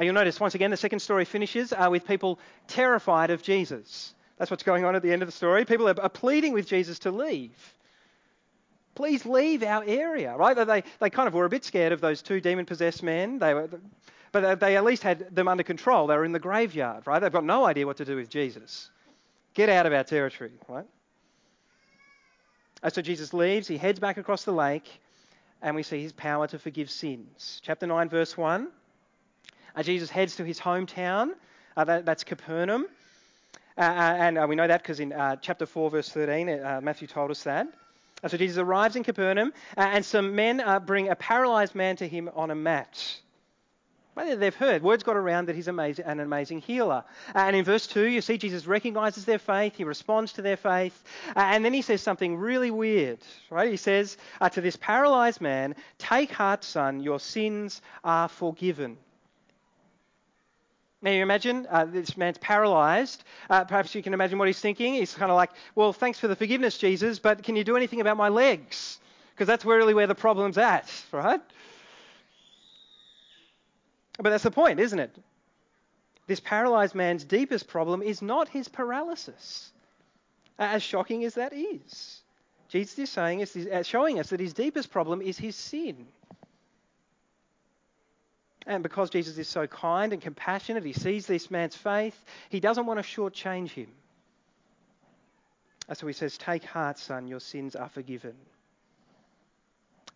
You'll 0.01 0.15
notice 0.15 0.39
once 0.39 0.55
again 0.55 0.71
the 0.71 0.77
second 0.77 1.01
story 1.01 1.25
finishes 1.25 1.73
uh, 1.73 1.89
with 1.91 2.07
people 2.07 2.39
terrified 2.69 3.31
of 3.31 3.43
Jesus. 3.43 4.15
That's 4.39 4.51
what's 4.51 4.63
going 4.63 4.85
on 4.85 4.95
at 4.95 5.03
the 5.03 5.13
end 5.13 5.23
of 5.23 5.29
the 5.29 5.33
story. 5.33 5.65
People 5.65 5.89
are 5.89 6.09
pleading 6.09 6.53
with 6.53 6.69
Jesus 6.69 7.01
to 7.01 7.11
leave. 7.11 7.51
Please 8.95 9.25
leave 9.25 9.63
our 9.63 9.83
area, 9.87 10.37
right? 10.37 10.55
They, 10.55 10.83
they 11.01 11.11
kind 11.11 11.27
of 11.27 11.35
were 11.35 11.47
a 11.47 11.49
bit 11.49 11.65
scared 11.65 11.93
of 11.93 12.01
those 12.01 12.21
two 12.21 12.41
demon 12.41 12.67
possessed 12.67 13.03
men. 13.03 13.39
They 13.39 13.55
were, 13.55 13.69
but 14.33 14.61
they 14.61 14.77
at 14.77 14.85
least 14.85 15.03
had 15.03 15.35
them 15.35 15.47
under 15.47 15.63
control. 15.63 16.07
They 16.07 16.17
were 16.17 16.25
in 16.25 16.33
the 16.33 16.39
graveyard, 16.39 17.07
right? 17.07 17.19
They've 17.19 17.33
got 17.33 17.45
no 17.45 17.65
idea 17.65 17.87
what 17.87 17.99
to 17.99 18.05
do 18.05 18.17
with 18.17 18.31
Jesus. 18.31 18.91
Get 19.55 19.69
out 19.69 19.87
of 19.87 19.93
our 19.93 20.05
territory, 20.05 20.53
right? 20.69 20.87
And 22.83 22.93
so 22.93 23.03
Jesus 23.03 23.33
leaves, 23.33 23.69
he 23.69 23.77
heads 23.77 24.01
back 24.01 24.17
across 24.17 24.45
the 24.45 24.53
lake, 24.53 25.01
and 25.61 25.77
we 25.77 25.83
see 25.83 26.03
his 26.03 26.13
power 26.13 26.47
to 26.49 26.59
forgive 26.59 26.91
sins. 26.91 27.61
Chapter 27.63 27.87
9, 27.87 28.09
verse 28.09 28.37
1. 28.37 28.69
Uh, 29.75 29.83
Jesus 29.83 30.11
heads 30.11 30.37
to 30.37 30.45
his 30.45 30.59
hometown, 30.59 31.31
uh, 31.77 31.85
that, 31.85 32.05
that's 32.05 32.25
Capernaum. 32.25 32.87
Uh, 33.79 33.81
uh 33.83 34.17
and 34.19 34.39
uh, 34.39 34.47
we 34.49 34.57
know 34.57 34.67
that 34.67 34.83
because 34.83 35.01
in 35.01 35.13
uh, 35.13 35.37
chapter 35.37 35.65
4, 35.65 35.91
verse 35.91 36.09
13, 36.09 36.47
Matthew 36.83 37.07
told 37.07 37.31
us 37.31 37.43
that. 37.45 37.69
So 38.29 38.37
Jesus 38.37 38.59
arrives 38.59 38.97
in 38.97 39.03
Capernaum, 39.03 39.53
uh, 39.77 39.81
and 39.81 40.05
some 40.05 40.35
men 40.35 40.61
uh, 40.61 40.79
bring 40.79 41.09
a 41.09 41.17
paralyzed 41.17 41.75
man 41.75 41.97
to 41.97 42.09
him 42.09 42.31
on 42.35 42.51
a 42.51 42.55
mat. 42.55 43.17
Well, 44.15 44.37
they've 44.37 44.55
heard. 44.55 44.83
Words 44.83 45.05
got 45.05 45.17
around 45.17 45.49
that 45.49 45.57
he's 45.57 45.69
amazing, 45.69 46.05
an 46.05 46.21
amazing 46.21 46.61
healer. 46.61 47.03
Uh, 47.35 47.39
and 47.39 47.57
in 47.57 47.65
verse 47.65 47.87
2, 47.87 48.05
you 48.05 48.21
see 48.21 48.37
Jesus 48.37 48.67
recognizes 48.67 49.25
their 49.25 49.39
faith. 49.39 49.75
He 49.75 49.85
responds 49.85 50.35
to 50.35 50.43
their 50.43 50.59
faith. 50.59 51.03
And 51.35 51.65
then 51.65 51.73
he 51.73 51.81
says 51.81 52.03
something 52.03 52.37
really 52.37 52.71
weird, 52.71 53.21
right? 53.49 53.71
He 53.71 53.79
says 53.79 54.19
to 54.53 54.61
this 54.61 54.77
paralyzed 54.77 55.41
man, 55.41 55.75
Take 55.97 56.31
heart, 56.31 56.63
son, 56.63 57.01
your 57.01 57.21
sins 57.21 57.81
are 58.05 58.29
forgiven. 58.29 58.99
Now, 61.03 61.11
you 61.11 61.21
imagine 61.23 61.67
uh, 61.69 61.85
this 61.85 62.17
man's 62.17 62.39
paralyzed. 62.39 63.25
Uh, 63.51 63.65
perhaps 63.65 63.93
you 63.95 64.05
can 64.05 64.15
imagine 64.15 64.39
what 64.39 64.47
he's 64.47 64.61
thinking. 64.61 64.95
He's 64.95 65.15
kind 65.15 65.33
of 65.33 65.37
like, 65.37 65.51
Well, 65.75 65.93
thanks 65.93 66.21
for 66.21 66.29
the 66.29 66.37
forgiveness, 66.37 66.79
Jesus, 66.79 67.19
but 67.19 67.43
can 67.43 67.57
you 67.57 67.65
do 67.65 67.77
anything 67.77 68.01
about 68.01 68.17
my 68.17 68.29
legs? 68.29 69.01
Because 69.35 69.49
that's 69.49 69.65
really 69.65 69.95
where 69.95 70.07
the 70.07 70.15
problem's 70.15 70.59
at, 70.59 70.91
right? 71.11 71.41
But 74.19 74.31
that's 74.31 74.45
the 74.45 74.51
point, 74.53 74.79
isn't 74.79 74.99
it? 74.99 75.11
This 76.29 76.39
paralyzed 76.39 76.95
man's 76.95 77.25
deepest 77.25 77.67
problem 77.67 78.01
is 78.01 78.23
not 78.23 78.49
his 78.49 78.69
paralysis, 78.69 79.73
as 80.59 80.83
shocking 80.83 81.25
as 81.25 81.35
that 81.35 81.53
is. 81.53 82.21
Jesus 82.69 82.99
is 82.99 83.11
saying, 83.11 83.41
is 83.41 83.57
uh, 83.57 83.83
showing 83.83 84.21
us 84.21 84.31
that 84.31 84.41
his 84.41 84.55
deepest 84.55 84.91
problem 84.91 85.21
is 85.21 85.37
his 85.37 85.57
sin. 85.57 86.07
And 88.67 88.83
because 88.83 89.11
Jesus 89.11 89.39
is 89.39 89.49
so 89.49 89.67
kind 89.67 90.13
and 90.13 90.23
compassionate, 90.23 90.85
he 90.85 90.93
sees 90.93 91.27
this 91.27 91.51
man's 91.51 91.77
faith, 91.77 92.17
he 92.49 92.61
doesn't 92.61 92.87
want 92.87 93.03
to 93.03 93.07
shortchange 93.07 93.71
him. 93.71 93.89
So 95.95 96.07
he 96.07 96.13
says, 96.13 96.39
Take 96.39 96.65
heart, 96.65 96.99
son, 96.99 97.27
your 97.27 97.41
sins 97.41 97.75
are 97.77 97.89
forgiven. 97.89 98.35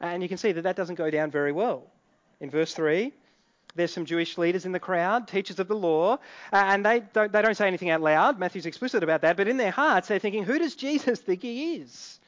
And 0.00 0.22
you 0.22 0.28
can 0.28 0.38
see 0.38 0.52
that 0.52 0.62
that 0.62 0.76
doesn't 0.76 0.94
go 0.94 1.10
down 1.10 1.30
very 1.30 1.52
well. 1.52 1.84
In 2.40 2.50
verse 2.50 2.72
3, 2.74 3.12
there's 3.74 3.92
some 3.92 4.04
Jewish 4.04 4.38
leaders 4.38 4.64
in 4.64 4.72
the 4.72 4.80
crowd, 4.80 5.28
teachers 5.28 5.58
of 5.58 5.68
the 5.68 5.76
law, 5.76 6.18
and 6.52 6.84
they 6.84 7.00
don't, 7.00 7.32
they 7.32 7.42
don't 7.42 7.56
say 7.56 7.66
anything 7.66 7.90
out 7.90 8.00
loud. 8.00 8.38
Matthew's 8.38 8.66
explicit 8.66 9.02
about 9.02 9.22
that, 9.22 9.36
but 9.36 9.48
in 9.48 9.56
their 9.56 9.70
hearts, 9.70 10.08
they're 10.08 10.18
thinking, 10.18 10.44
Who 10.44 10.58
does 10.58 10.74
Jesus 10.76 11.20
think 11.20 11.42
he 11.42 11.76
is? 11.76 12.20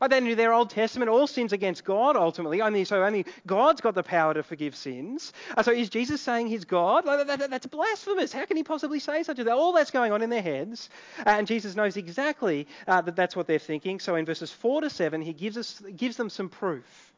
But 0.00 0.10
then 0.10 0.26
in 0.26 0.36
their 0.36 0.54
Old 0.54 0.70
Testament, 0.70 1.10
all 1.10 1.26
sins 1.26 1.52
against 1.52 1.84
God 1.84 2.16
ultimately. 2.16 2.62
Only 2.62 2.84
so 2.84 3.04
only 3.04 3.26
God's 3.46 3.82
got 3.82 3.94
the 3.94 4.02
power 4.02 4.32
to 4.32 4.42
forgive 4.42 4.74
sins. 4.74 5.34
Uh, 5.54 5.62
so 5.62 5.72
is 5.72 5.90
Jesus 5.90 6.22
saying 6.22 6.46
he's 6.46 6.64
God? 6.64 7.04
Like, 7.04 7.26
that, 7.26 7.38
that, 7.38 7.50
that's 7.50 7.66
blasphemous. 7.66 8.32
How 8.32 8.46
can 8.46 8.56
he 8.56 8.62
possibly 8.62 8.98
say 8.98 9.22
such 9.22 9.38
a 9.38 9.44
thing? 9.44 9.52
All 9.52 9.74
that's 9.74 9.90
going 9.90 10.10
on 10.10 10.22
in 10.22 10.30
their 10.30 10.40
heads, 10.42 10.88
and 11.26 11.46
Jesus 11.46 11.76
knows 11.76 11.98
exactly 11.98 12.66
uh, 12.88 13.02
that 13.02 13.14
that's 13.14 13.36
what 13.36 13.46
they're 13.46 13.58
thinking. 13.58 14.00
So 14.00 14.14
in 14.14 14.24
verses 14.24 14.50
four 14.50 14.80
to 14.80 14.88
seven, 14.88 15.20
he 15.20 15.34
gives 15.34 15.58
us 15.58 15.82
gives 15.96 16.16
them 16.16 16.30
some 16.30 16.48
proof. 16.48 17.12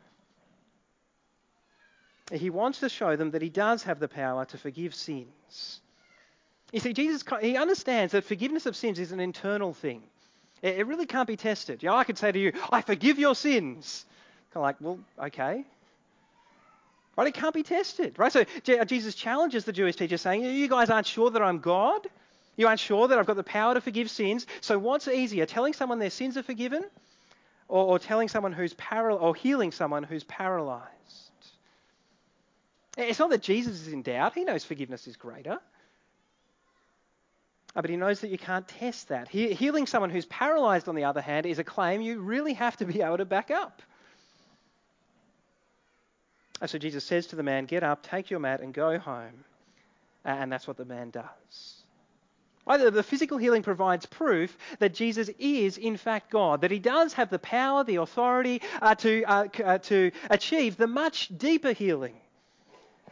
He 2.32 2.50
wants 2.50 2.80
to 2.80 2.88
show 2.88 3.14
them 3.14 3.30
that 3.30 3.42
he 3.42 3.48
does 3.50 3.84
have 3.84 4.00
the 4.00 4.08
power 4.08 4.44
to 4.46 4.58
forgive 4.58 4.94
sins. 4.94 5.80
You 6.72 6.80
see, 6.80 6.94
Jesus 6.94 7.22
he 7.40 7.56
understands 7.56 8.12
that 8.12 8.24
forgiveness 8.24 8.66
of 8.66 8.74
sins 8.74 8.98
is 8.98 9.12
an 9.12 9.20
internal 9.20 9.72
thing. 9.72 10.02
It, 10.62 10.78
it 10.78 10.86
really 10.86 11.06
can't 11.06 11.26
be 11.26 11.36
tested. 11.36 11.82
You 11.82 11.90
know, 11.90 11.96
I 11.96 12.04
could 12.04 12.18
say 12.18 12.32
to 12.32 12.38
you, 12.38 12.52
I 12.70 12.80
forgive 12.80 13.18
your 13.18 13.34
sins. 13.34 14.04
Kind 14.54 14.60
of 14.60 14.62
like, 14.62 14.76
well, 14.80 14.98
okay. 15.26 15.64
Right? 17.16 17.26
It 17.26 17.34
can't 17.34 17.54
be 17.54 17.62
tested. 17.62 18.18
Right? 18.18 18.32
So 18.32 18.44
Jesus 18.86 19.14
challenges 19.14 19.64
the 19.64 19.72
Jewish 19.72 19.96
teachers 19.96 20.20
saying, 20.20 20.44
You 20.44 20.68
guys 20.68 20.88
aren't 20.88 21.06
sure 21.06 21.30
that 21.30 21.42
I'm 21.42 21.58
God? 21.58 22.06
You 22.56 22.68
aren't 22.68 22.80
sure 22.80 23.08
that 23.08 23.18
I've 23.18 23.26
got 23.26 23.36
the 23.36 23.42
power 23.42 23.74
to 23.74 23.80
forgive 23.80 24.10
sins? 24.10 24.46
So 24.60 24.78
what's 24.78 25.08
easier, 25.08 25.46
telling 25.46 25.72
someone 25.72 25.98
their 25.98 26.10
sins 26.10 26.36
are 26.36 26.42
forgiven 26.42 26.84
or, 27.68 27.84
or 27.84 27.98
telling 27.98 28.28
someone 28.28 28.52
who's 28.52 28.74
paral- 28.74 29.20
or 29.20 29.34
healing 29.34 29.72
someone 29.72 30.02
who's 30.02 30.24
paralyzed? 30.24 30.88
It's 32.98 33.18
not 33.18 33.30
that 33.30 33.42
Jesus 33.42 33.80
is 33.80 33.88
in 33.88 34.02
doubt. 34.02 34.34
He 34.34 34.44
knows 34.44 34.64
forgiveness 34.64 35.06
is 35.06 35.16
greater. 35.16 35.58
But 37.74 37.88
he 37.88 37.96
knows 37.96 38.20
that 38.20 38.28
you 38.28 38.38
can't 38.38 38.68
test 38.68 39.08
that. 39.08 39.28
He, 39.28 39.54
healing 39.54 39.86
someone 39.86 40.10
who's 40.10 40.26
paralyzed, 40.26 40.88
on 40.88 40.94
the 40.94 41.04
other 41.04 41.22
hand, 41.22 41.46
is 41.46 41.58
a 41.58 41.64
claim 41.64 42.02
you 42.02 42.20
really 42.20 42.52
have 42.54 42.76
to 42.78 42.84
be 42.84 43.00
able 43.00 43.16
to 43.16 43.24
back 43.24 43.50
up. 43.50 43.80
And 46.60 46.68
so 46.68 46.78
Jesus 46.78 47.02
says 47.04 47.28
to 47.28 47.36
the 47.36 47.42
man, 47.42 47.64
Get 47.64 47.82
up, 47.82 48.02
take 48.02 48.30
your 48.30 48.40
mat, 48.40 48.60
and 48.60 48.74
go 48.74 48.98
home. 48.98 49.44
And 50.24 50.52
that's 50.52 50.68
what 50.68 50.76
the 50.76 50.84
man 50.84 51.10
does. 51.10 51.82
Either 52.66 52.90
the 52.90 53.02
physical 53.02 53.38
healing 53.38 53.62
provides 53.62 54.06
proof 54.06 54.56
that 54.78 54.94
Jesus 54.94 55.28
is, 55.38 55.78
in 55.78 55.96
fact, 55.96 56.30
God, 56.30 56.60
that 56.60 56.70
he 56.70 56.78
does 56.78 57.14
have 57.14 57.30
the 57.30 57.40
power, 57.40 57.82
the 57.82 57.96
authority 57.96 58.62
uh, 58.80 58.94
to, 58.96 59.24
uh, 59.24 59.48
uh, 59.64 59.78
to 59.78 60.12
achieve 60.30 60.76
the 60.76 60.86
much 60.86 61.36
deeper 61.36 61.72
healing, 61.72 62.14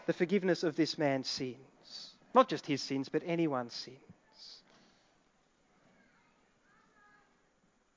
the 0.07 0.13
forgiveness 0.13 0.63
of 0.63 0.77
this 0.77 0.99
man's 0.99 1.29
sins. 1.29 1.57
Not 2.33 2.49
just 2.49 2.67
his 2.67 2.81
sins, 2.81 3.09
but 3.09 3.23
anyone's 3.27 3.75
sins. 3.75 3.97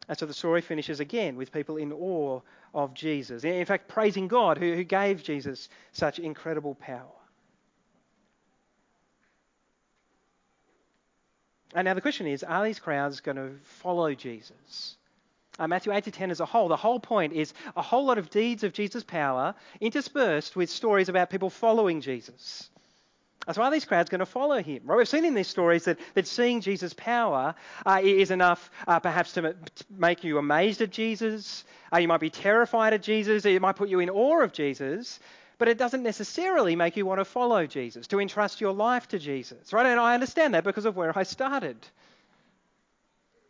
And 0.07 0.17
so 0.17 0.25
the 0.25 0.33
story 0.33 0.61
finishes 0.61 0.99
again 0.99 1.35
with 1.35 1.51
people 1.51 1.77
in 1.77 1.93
awe 1.93 2.41
of 2.73 2.93
Jesus. 2.93 3.43
In 3.43 3.65
fact, 3.65 3.87
praising 3.87 4.27
God 4.27 4.57
who, 4.57 4.73
who 4.73 4.83
gave 4.83 5.23
Jesus 5.23 5.69
such 5.93 6.19
incredible 6.19 6.75
power. 6.75 7.07
And 11.73 11.85
now 11.85 11.93
the 11.93 12.01
question 12.01 12.27
is 12.27 12.43
are 12.43 12.63
these 12.63 12.79
crowds 12.79 13.21
going 13.21 13.37
to 13.37 13.51
follow 13.63 14.13
Jesus? 14.13 14.97
Uh, 15.59 15.67
Matthew 15.67 15.93
8 15.93 16.03
to 16.05 16.11
10 16.11 16.31
as 16.31 16.39
a 16.39 16.45
whole, 16.45 16.67
the 16.67 16.75
whole 16.75 16.99
point 16.99 17.33
is 17.33 17.53
a 17.75 17.81
whole 17.81 18.05
lot 18.05 18.17
of 18.17 18.31
deeds 18.31 18.63
of 18.63 18.73
Jesus' 18.73 19.03
power 19.03 19.53
interspersed 19.79 20.55
with 20.55 20.69
stories 20.69 21.09
about 21.09 21.29
people 21.29 21.51
following 21.51 22.01
Jesus. 22.01 22.69
So 23.51 23.61
are 23.61 23.71
these 23.71 23.83
crowds 23.83 24.09
going 24.09 24.19
to 24.19 24.25
follow 24.25 24.61
him? 24.63 24.83
Right? 24.85 24.97
We've 24.97 25.07
seen 25.07 25.25
in 25.25 25.33
these 25.33 25.49
stories 25.49 25.83
that, 25.85 25.99
that 26.13 26.27
seeing 26.27 26.61
Jesus' 26.61 26.93
power 26.93 27.55
uh, 27.85 27.99
is 28.01 28.31
enough 28.31 28.71
uh, 28.87 28.99
perhaps 28.99 29.33
to, 29.33 29.55
make 29.89 30.23
you 30.23 30.37
amazed 30.37 30.81
at 30.81 30.91
Jesus. 30.91 31.65
Uh, 31.91 31.97
you 31.97 32.07
might 32.07 32.21
be 32.21 32.29
terrified 32.29 32.93
at 32.93 33.03
Jesus. 33.03 33.45
It 33.45 33.61
might 33.61 33.75
put 33.75 33.89
you 33.89 33.99
in 33.99 34.09
awe 34.09 34.41
of 34.41 34.53
Jesus. 34.53 35.19
But 35.57 35.67
it 35.67 35.77
doesn't 35.77 36.03
necessarily 36.03 36.75
make 36.75 36.95
you 36.95 37.05
want 37.05 37.19
to 37.19 37.25
follow 37.25 37.67
Jesus, 37.67 38.07
to 38.07 38.19
entrust 38.19 38.61
your 38.61 38.73
life 38.73 39.07
to 39.09 39.19
Jesus. 39.19 39.73
Right? 39.73 39.85
And 39.85 39.99
I 39.99 40.13
understand 40.13 40.53
that 40.53 40.63
because 40.63 40.85
of 40.85 40.95
where 40.95 41.17
I 41.17 41.23
started. 41.23 41.77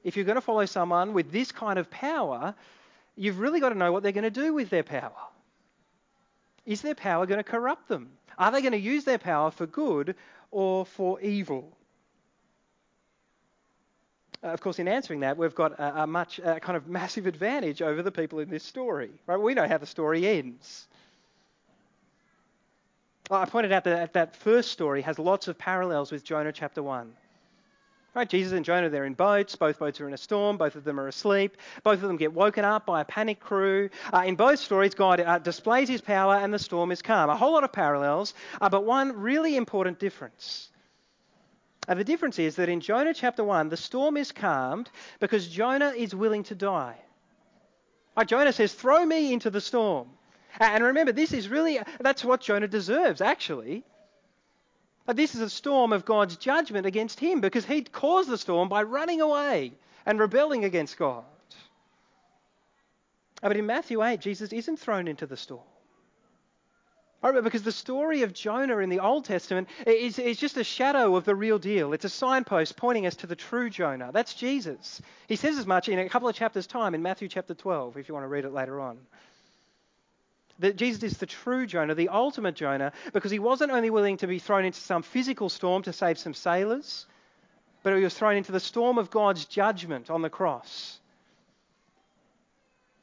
If 0.04 0.16
you're 0.16 0.26
going 0.26 0.36
to 0.36 0.42
follow 0.42 0.66
someone 0.66 1.14
with 1.14 1.32
this 1.32 1.52
kind 1.52 1.78
of 1.78 1.90
power, 1.92 2.56
you've 3.16 3.40
really 3.40 3.60
got 3.60 3.70
to 3.70 3.78
know 3.78 3.92
what 3.92 4.02
they're 4.02 4.12
going 4.12 4.24
to 4.24 4.32
do 4.32 4.54
with 4.54 4.70
their 4.70 4.84
power. 4.84 5.12
Is 6.66 6.82
their 6.82 6.96
power 6.96 7.26
going 7.26 7.40
to 7.40 7.44
corrupt 7.44 7.88
them? 7.88 8.12
Are 8.38 8.52
they 8.52 8.62
going 8.62 8.72
to 8.72 8.80
use 8.80 9.04
their 9.04 9.18
power 9.18 9.52
for 9.52 9.66
good 9.66 10.16
or 10.52 10.86
for 10.86 11.20
evil? 11.22 11.78
Uh, 14.44 14.48
of 14.48 14.62
course, 14.62 14.80
in 14.80 14.88
answering 14.88 15.22
that, 15.22 15.38
we've 15.38 15.56
got 15.56 15.80
a, 15.80 16.04
a 16.04 16.08
much 16.08 16.40
a 16.40 16.60
kind 16.60 16.76
of 16.76 16.88
massive 16.88 17.28
advantage 17.34 17.82
over 17.82 18.02
the 18.02 18.12
people 18.12 18.40
in 18.40 18.50
this 18.50 18.64
story. 18.64 19.12
Right? 19.28 19.38
We 19.38 19.54
know 19.54 19.68
how 19.68 19.78
the 19.78 19.86
story 19.86 20.28
ends. 20.28 20.88
I 23.32 23.46
pointed 23.46 23.72
out 23.72 23.86
that 23.86 24.14
that 24.14 24.36
first 24.36 24.72
story 24.72 25.02
has 25.02 25.18
lots 25.18 25.48
of 25.48 25.58
parallels 25.58 26.12
with 26.12 26.24
Jonah 26.24 26.52
chapter 26.52 26.84
1. 26.84 27.14
Right, 28.16 28.30
Jesus 28.30 28.54
and 28.54 28.64
Jonah, 28.64 28.90
they're 28.90 29.06
in 29.06 29.16
boats. 29.16 29.56
Both 29.56 29.80
boats 29.80 30.00
are 30.00 30.08
in 30.08 30.14
a 30.14 30.18
storm. 30.18 30.58
Both 30.58 30.76
of 30.76 30.84
them 30.84 31.00
are 31.00 31.08
asleep. 31.08 31.58
Both 31.82 32.04
of 32.04 32.08
them 32.08 32.18
get 32.18 32.32
woken 32.32 32.64
up 32.64 32.86
by 32.86 33.02
a 33.02 33.06
panic 33.06 33.40
crew. 33.40 33.90
Uh, 34.14 34.24
in 34.28 34.36
both 34.36 34.60
stories, 34.60 34.94
God 34.94 35.20
uh, 35.20 35.40
displays 35.40 35.90
his 35.90 36.02
power 36.02 36.36
and 36.36 36.54
the 36.54 36.60
storm 36.60 36.92
is 36.92 37.02
calm. 37.02 37.32
A 37.32 37.36
whole 37.36 37.54
lot 37.54 37.64
of 37.64 37.72
parallels, 37.72 38.36
uh, 38.62 38.70
but 38.70 38.86
one 38.86 39.18
really 39.18 39.56
important 39.56 39.98
difference. 39.98 40.70
The 41.88 42.04
difference 42.04 42.38
is 42.38 42.56
that 42.58 42.70
in 42.70 42.82
Jonah 42.82 43.16
chapter 43.16 43.44
1, 43.44 43.70
the 43.70 43.78
storm 43.78 44.16
is 44.16 44.32
calmed 44.32 44.90
because 45.20 45.48
Jonah 45.48 45.90
is 45.90 46.14
willing 46.14 46.44
to 46.44 46.56
die. 46.56 46.98
Right, 48.16 48.28
Jonah 48.28 48.54
says, 48.54 48.74
Throw 48.74 49.04
me 49.04 49.34
into 49.34 49.50
the 49.50 49.60
storm. 49.60 50.10
And 50.60 50.84
remember, 50.84 51.12
this 51.12 51.34
is 51.34 51.50
really, 51.50 51.80
that's 52.00 52.24
what 52.24 52.42
Jonah 52.42 52.68
deserves, 52.68 53.22
actually. 53.22 53.84
But 55.06 55.18
this 55.18 55.36
is 55.36 55.42
a 55.42 55.50
storm 55.50 55.92
of 55.92 56.06
God's 56.06 56.38
judgment 56.38 56.86
against 56.86 57.20
him 57.20 57.42
because 57.42 57.66
he'd 57.66 57.92
caused 57.92 58.30
the 58.30 58.38
storm 58.38 58.70
by 58.70 58.84
running 58.84 59.22
away 59.22 59.74
and 60.06 60.20
rebelling 60.20 60.64
against 60.64 60.98
God. 60.98 61.26
But 63.42 63.58
in 63.58 63.66
Matthew 63.66 64.02
8, 64.02 64.22
Jesus 64.22 64.54
isn't 64.54 64.78
thrown 64.78 65.08
into 65.08 65.26
the 65.26 65.36
storm. 65.36 65.64
Because 67.22 67.64
the 67.64 67.72
story 67.72 68.24
of 68.24 68.34
Jonah 68.34 68.80
in 68.80 68.90
the 68.90 69.00
Old 69.00 69.24
Testament 69.24 69.70
is, 69.88 70.20
is 70.20 70.38
just 70.38 70.58
a 70.58 70.64
shadow 70.64 71.16
of 71.16 71.24
the 71.24 71.36
real 71.36 71.58
deal. 71.58 71.94
It's 71.94 72.04
a 72.04 72.10
signpost 72.10 72.76
pointing 72.76 73.06
us 73.06 73.16
to 73.18 73.28
the 73.28 73.36
true 73.36 73.70
Jonah. 73.70 74.12
That's 74.14 74.34
Jesus. 74.34 75.02
He 75.28 75.38
says 75.38 75.58
as 75.58 75.66
much 75.66 75.88
in 75.88 76.00
a 76.00 76.10
couple 76.10 76.28
of 76.28 76.36
chapters' 76.36 76.68
time 76.68 76.94
in 76.94 77.02
Matthew 77.02 77.30
chapter 77.30 77.54
12, 77.54 77.98
if 77.98 78.10
you 78.10 78.14
want 78.14 78.26
to 78.26 78.30
read 78.30 78.44
it 78.44 78.52
later 78.52 78.82
on. 78.82 78.98
That 80.60 80.76
Jesus 80.76 81.04
is 81.04 81.18
the 81.18 81.26
true 81.26 81.66
Jonah, 81.66 81.96
the 81.96 82.10
ultimate 82.10 82.56
Jonah, 82.56 82.94
because 83.12 83.32
he 83.32 83.40
wasn't 83.40 83.72
only 83.72 83.90
willing 83.90 84.18
to 84.18 84.28
be 84.28 84.40
thrown 84.40 84.66
into 84.66 84.80
some 84.80 85.02
physical 85.02 85.50
storm 85.50 85.84
to 85.84 85.94
save 85.94 86.20
some 86.20 86.34
sailors, 86.34 87.08
but 87.82 87.96
he 87.96 88.04
was 88.04 88.14
thrown 88.14 88.38
into 88.38 88.52
the 88.52 88.60
storm 88.60 88.98
of 88.98 89.10
God's 89.10 89.46
judgment 89.46 90.10
on 90.10 90.22
the 90.22 90.30
cross. 90.30 91.00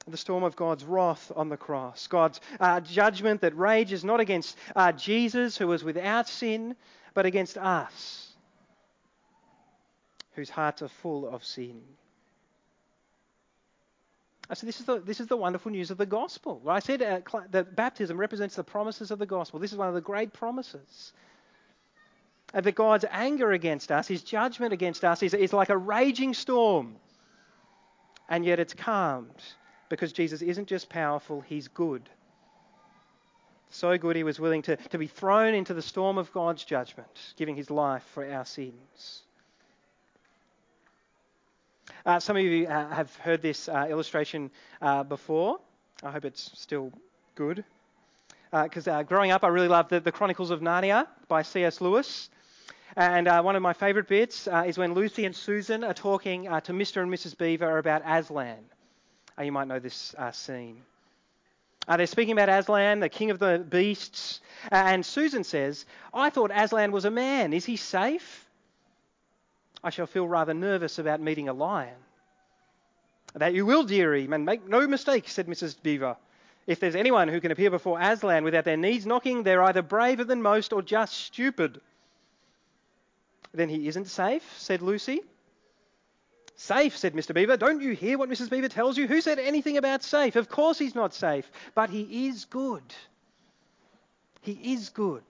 The 0.09 0.17
storm 0.17 0.45
of 0.45 0.57
God's 0.57 0.85
wrath 0.85 1.31
on 1.37 1.49
the 1.51 1.57
cross. 1.57 2.07
God's 2.07 2.41
uh, 2.59 2.81
judgment 2.81 3.43
that 3.43 3.57
rages 3.57 4.05
not 4.05 4.21
against 4.21 4.57
uh, 4.75 4.93
Jesus, 4.93 5.59
who 5.59 5.67
was 5.67 5.85
without 5.85 6.29
sin, 6.29 6.75
but 7.15 7.27
against 7.27 7.59
us, 7.59 8.29
whose 10.33 10.51
hearts 10.51 10.83
are 10.83 10.89
full 10.89 11.29
of 11.29 11.45
sin. 11.45 11.83
So 14.53 14.67
this 14.67 14.81
is 14.81 14.87
the 14.87 14.99
this 14.99 15.21
is 15.21 15.29
the 15.29 15.37
wonderful 15.37 15.71
news 15.71 15.93
of 15.93 15.99
the 15.99 16.07
gospel. 16.07 16.61
I 16.67 16.81
said 16.81 17.03
uh, 17.03 17.21
that 17.51 17.77
baptism 17.77 18.19
represents 18.19 18.57
the 18.57 18.65
promises 18.65 19.13
of 19.13 19.21
the 19.21 19.27
gospel. 19.27 19.61
This 19.61 19.71
is 19.71 19.79
one 19.79 19.89
of 19.89 19.95
the 19.95 20.01
great 20.01 20.33
promises. 20.33 21.13
Uh, 22.53 22.61
that 22.61 22.75
God's 22.75 23.05
anger 23.13 23.53
against 23.53 23.93
us, 23.93 24.09
His 24.09 24.25
judgment 24.25 24.73
against 24.73 25.05
us, 25.05 25.23
is, 25.23 25.35
is 25.35 25.53
like 25.53 25.69
a 25.69 25.77
raging 25.77 26.35
storm, 26.35 26.97
and 28.29 28.45
yet 28.45 28.59
it's 28.59 28.75
calmed 28.75 29.41
because 29.89 30.13
Jesus 30.13 30.43
isn't 30.43 30.67
just 30.67 30.89
powerful; 30.89 31.43
He's 31.43 31.69
good. 31.69 32.09
So 33.69 33.97
good, 33.99 34.17
He 34.17 34.25
was 34.25 34.41
willing 34.41 34.63
to, 34.63 34.75
to 34.77 34.99
be 34.99 35.07
thrown 35.07 35.55
into 35.55 35.75
the 35.75 35.83
storm 35.83 36.19
of 36.19 36.33
God's 36.33 36.65
judgment, 36.65 37.35
giving 37.37 37.55
His 37.55 37.71
life 37.71 38.03
for 38.15 38.29
our 38.29 38.45
sins. 38.45 39.23
Uh, 42.07 42.19
some 42.19 42.37
of 42.37 42.43
you 42.43 42.67
uh, 42.67 42.89
have 42.95 43.15
heard 43.17 43.43
this 43.43 43.69
uh, 43.69 43.87
illustration 43.91 44.51
uh, 44.81 45.03
before. 45.03 45.61
I 46.03 46.11
hope 46.11 46.25
it's 46.25 46.51
still 46.55 46.93
good. 47.35 47.63
Because 48.51 48.89
uh, 48.89 48.93
uh, 48.93 49.03
growing 49.03 49.31
up, 49.31 49.45
I 49.45 49.49
really 49.49 49.69
loved 49.69 49.91
the, 49.91 50.01
the, 50.01 50.11
Chronicles 50.11 50.51
of 50.51 50.61
Narnia 50.61 51.07
by 51.29 51.43
C.S. 51.43 51.81
Lewis. 51.81 52.31
And 52.97 53.27
one 53.45 53.55
of 53.55 53.63
my 53.63 53.73
favourite 53.73 54.09
bits 54.09 54.49
is 54.67 54.77
when 54.77 54.95
Lucy 54.95 55.25
and 55.25 55.37
Susan 55.37 55.85
are 55.85 55.95
talking 55.95 56.45
to 56.45 56.73
Mr. 56.73 57.03
and 57.03 57.13
Mrs. 57.13 57.39
Beaver 57.39 57.79
about 57.79 58.03
Aslan. 58.05 58.59
you 59.41 59.53
might 59.53 59.69
know 59.69 59.79
this 59.79 60.13
scene. 60.33 60.83
they're 61.87 62.07
speaking 62.09 62.33
about 62.33 62.49
Aslan, 62.49 62.99
the 62.99 63.09
king 63.09 63.31
of 63.31 63.39
the 63.39 63.65
beasts. 63.71 64.41
and 64.73 65.07
Susan 65.07 65.45
says, 65.45 65.87
I 66.13 66.31
thought 66.31 66.51
Aslan 66.53 66.91
was 66.91 67.05
a 67.05 67.13
man. 67.13 67.53
Is 67.53 67.65
he 67.65 67.77
safe? 67.77 68.50
I 69.83 69.91
shall 69.91 70.07
feel 70.07 70.29
rather 70.29 70.55
nervous 70.55 70.99
about 70.99 71.21
meeting 71.21 71.49
a 71.49 71.53
lion. 71.53 71.97
That 73.35 73.55
you 73.55 73.65
will, 73.65 73.85
dearie, 73.85 74.29
and 74.31 74.45
make 74.45 74.67
no 74.67 74.87
mistake, 74.87 75.29
said 75.29 75.47
Mrs. 75.47 75.81
Beaver. 75.83 76.17
If 76.67 76.81
there's 76.81 76.97
anyone 76.97 77.29
who 77.29 77.41
can 77.41 77.53
appear 77.53 77.71
before 77.71 78.01
Aslan 78.01 78.45
without 78.45 78.65
their 78.65 78.77
knees 78.77 79.07
knocking, 79.07 79.43
they're 79.43 79.63
either 79.63 79.83
braver 79.83 80.25
than 80.25 80.43
most 80.43 80.73
or 80.73 80.83
just 80.83 81.15
stupid. 81.15 81.81
Then 83.53 83.69
he 83.69 83.89
isn't 83.89 84.07
safe, 84.07 84.45
said 84.59 84.83
Lucy. 84.83 85.21
Safe, 86.57 86.97
said 86.97 87.15
Mr. 87.15 87.35
Beaver. 87.35 87.57
Don't 87.57 87.81
you 87.81 87.93
hear 87.93 88.19
what 88.19 88.29
Mrs. 88.29 88.51
Beaver 88.51 88.69
tells 88.69 88.99
you? 88.99 89.07
Who 89.07 89.21
said 89.21 89.39
anything 89.39 89.79
about 89.79 90.03
safe? 90.03 90.37
Of 90.37 90.49
course 90.49 90.79
he's 90.79 90.95
not 90.95 91.15
safe, 91.15 91.51
but 91.75 91.89
he 91.89 92.29
is 92.29 92.45
good. 92.45 92.83
He 94.43 94.75
is 94.75 94.91
good. 94.91 95.25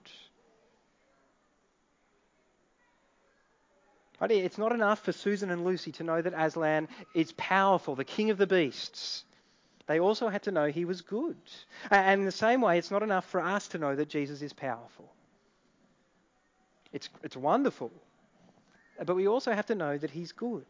It's 4.29 4.57
not 4.57 4.71
enough 4.71 4.99
for 4.99 5.11
Susan 5.11 5.49
and 5.49 5.65
Lucy 5.65 5.91
to 5.93 6.03
know 6.03 6.21
that 6.21 6.33
Aslan 6.33 6.87
is 7.15 7.31
powerful, 7.33 7.95
the 7.95 8.05
king 8.05 8.29
of 8.29 8.37
the 8.37 8.45
beasts. 8.45 9.23
They 9.87 9.99
also 9.99 10.29
had 10.29 10.43
to 10.43 10.51
know 10.51 10.67
he 10.67 10.85
was 10.85 11.01
good. 11.01 11.37
And 11.89 12.21
in 12.21 12.25
the 12.25 12.31
same 12.31 12.61
way, 12.61 12.77
it's 12.77 12.91
not 12.91 13.03
enough 13.03 13.25
for 13.25 13.41
us 13.41 13.67
to 13.69 13.77
know 13.77 13.95
that 13.95 14.09
Jesus 14.09 14.41
is 14.41 14.53
powerful. 14.53 15.11
It's, 16.93 17.09
it's 17.23 17.35
wonderful. 17.35 17.91
But 19.03 19.15
we 19.15 19.27
also 19.27 19.53
have 19.53 19.65
to 19.67 19.75
know 19.75 19.97
that 19.97 20.11
he's 20.11 20.31
good. 20.31 20.65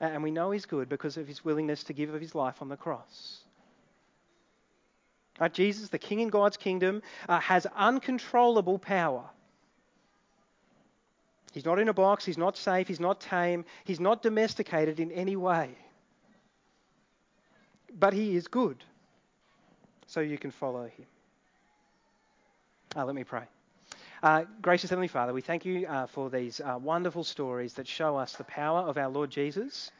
And 0.00 0.22
we 0.22 0.30
know 0.30 0.52
he's 0.52 0.66
good 0.66 0.88
because 0.88 1.16
of 1.16 1.26
his 1.26 1.44
willingness 1.44 1.84
to 1.84 1.92
give 1.92 2.14
of 2.14 2.20
his 2.20 2.34
life 2.34 2.62
on 2.62 2.68
the 2.68 2.76
cross. 2.76 3.40
Right, 5.40 5.52
Jesus, 5.52 5.88
the 5.88 5.98
King 5.98 6.20
in 6.20 6.28
God's 6.28 6.56
kingdom, 6.56 7.02
uh, 7.28 7.40
has 7.40 7.66
uncontrollable 7.74 8.78
power. 8.78 9.24
He's 11.52 11.66
not 11.66 11.78
in 11.78 11.88
a 11.88 11.92
box, 11.92 12.24
he's 12.24 12.38
not 12.38 12.56
safe, 12.56 12.88
he's 12.88 13.00
not 13.00 13.20
tame, 13.20 13.64
he's 13.84 14.00
not 14.00 14.22
domesticated 14.22 15.00
in 15.00 15.12
any 15.12 15.36
way. 15.36 15.70
But 17.98 18.14
he 18.14 18.36
is 18.36 18.48
good, 18.48 18.82
so 20.06 20.20
you 20.20 20.38
can 20.38 20.50
follow 20.50 20.84
him. 20.84 21.06
Uh, 22.96 23.04
let 23.04 23.14
me 23.14 23.24
pray. 23.24 23.44
Uh, 24.22 24.44
gracious 24.62 24.88
Heavenly 24.88 25.08
Father, 25.08 25.34
we 25.34 25.42
thank 25.42 25.64
you 25.66 25.86
uh, 25.86 26.06
for 26.06 26.30
these 26.30 26.60
uh, 26.60 26.78
wonderful 26.80 27.24
stories 27.24 27.74
that 27.74 27.86
show 27.86 28.16
us 28.16 28.34
the 28.34 28.44
power 28.44 28.80
of 28.80 28.96
our 28.96 29.08
Lord 29.08 29.30
Jesus. 29.30 29.90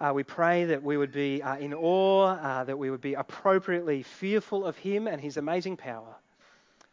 Uh, 0.00 0.12
we 0.14 0.22
pray 0.22 0.64
that 0.64 0.82
we 0.82 0.96
would 0.96 1.12
be 1.12 1.42
uh, 1.42 1.56
in 1.56 1.74
awe, 1.74 2.64
that 2.64 2.78
we 2.78 2.90
would 2.90 3.02
be 3.02 3.14
appropriately 3.14 4.02
fearful 4.02 4.64
of 4.64 4.78
Him 4.78 5.06
and 5.06 5.20
His 5.20 5.36
amazing 5.36 5.76
power. 5.76 6.14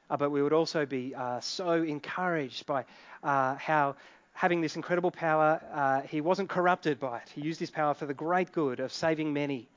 Uh, 0.09 0.17
but 0.17 0.31
we 0.31 0.41
would 0.41 0.53
also 0.53 0.85
be 0.85 1.13
uh, 1.15 1.39
so 1.39 1.71
encouraged 1.71 2.65
by 2.65 2.85
uh, 3.23 3.55
how, 3.55 3.95
having 4.33 4.61
this 4.61 4.75
incredible 4.75 5.11
power, 5.11 6.03
He 6.09 6.21
wasn't 6.21 6.49
corrupted 6.49 6.99
by 6.99 7.17
it. 7.17 7.29
He 7.33 7.41
used 7.41 7.59
His 7.59 7.71
power 7.71 7.93
for 7.93 8.05
the 8.05 8.13
great 8.13 8.51
good 8.51 8.79
of 8.79 8.93
saving 8.93 9.33
many. 9.33 9.67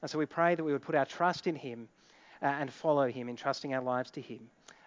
And 0.00 0.10
so 0.10 0.18
we 0.18 0.26
pray 0.26 0.54
that 0.54 0.64
we 0.64 0.72
would 0.72 0.82
put 0.82 0.94
our 0.94 1.06
trust 1.06 1.46
in 1.46 1.54
Him 1.54 1.88
and 2.40 2.72
follow 2.72 3.08
Him 3.08 3.28
in 3.28 3.36
trusting 3.36 3.72
our 3.72 3.82
lives 3.82 4.10
to 4.12 4.20
Him. 4.20 4.40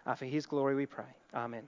Uh, 0.06 0.14
for 0.14 0.26
his 0.26 0.46
glory 0.46 0.76
we 0.76 0.86
pray. 0.86 1.06
Amen. 1.34 1.68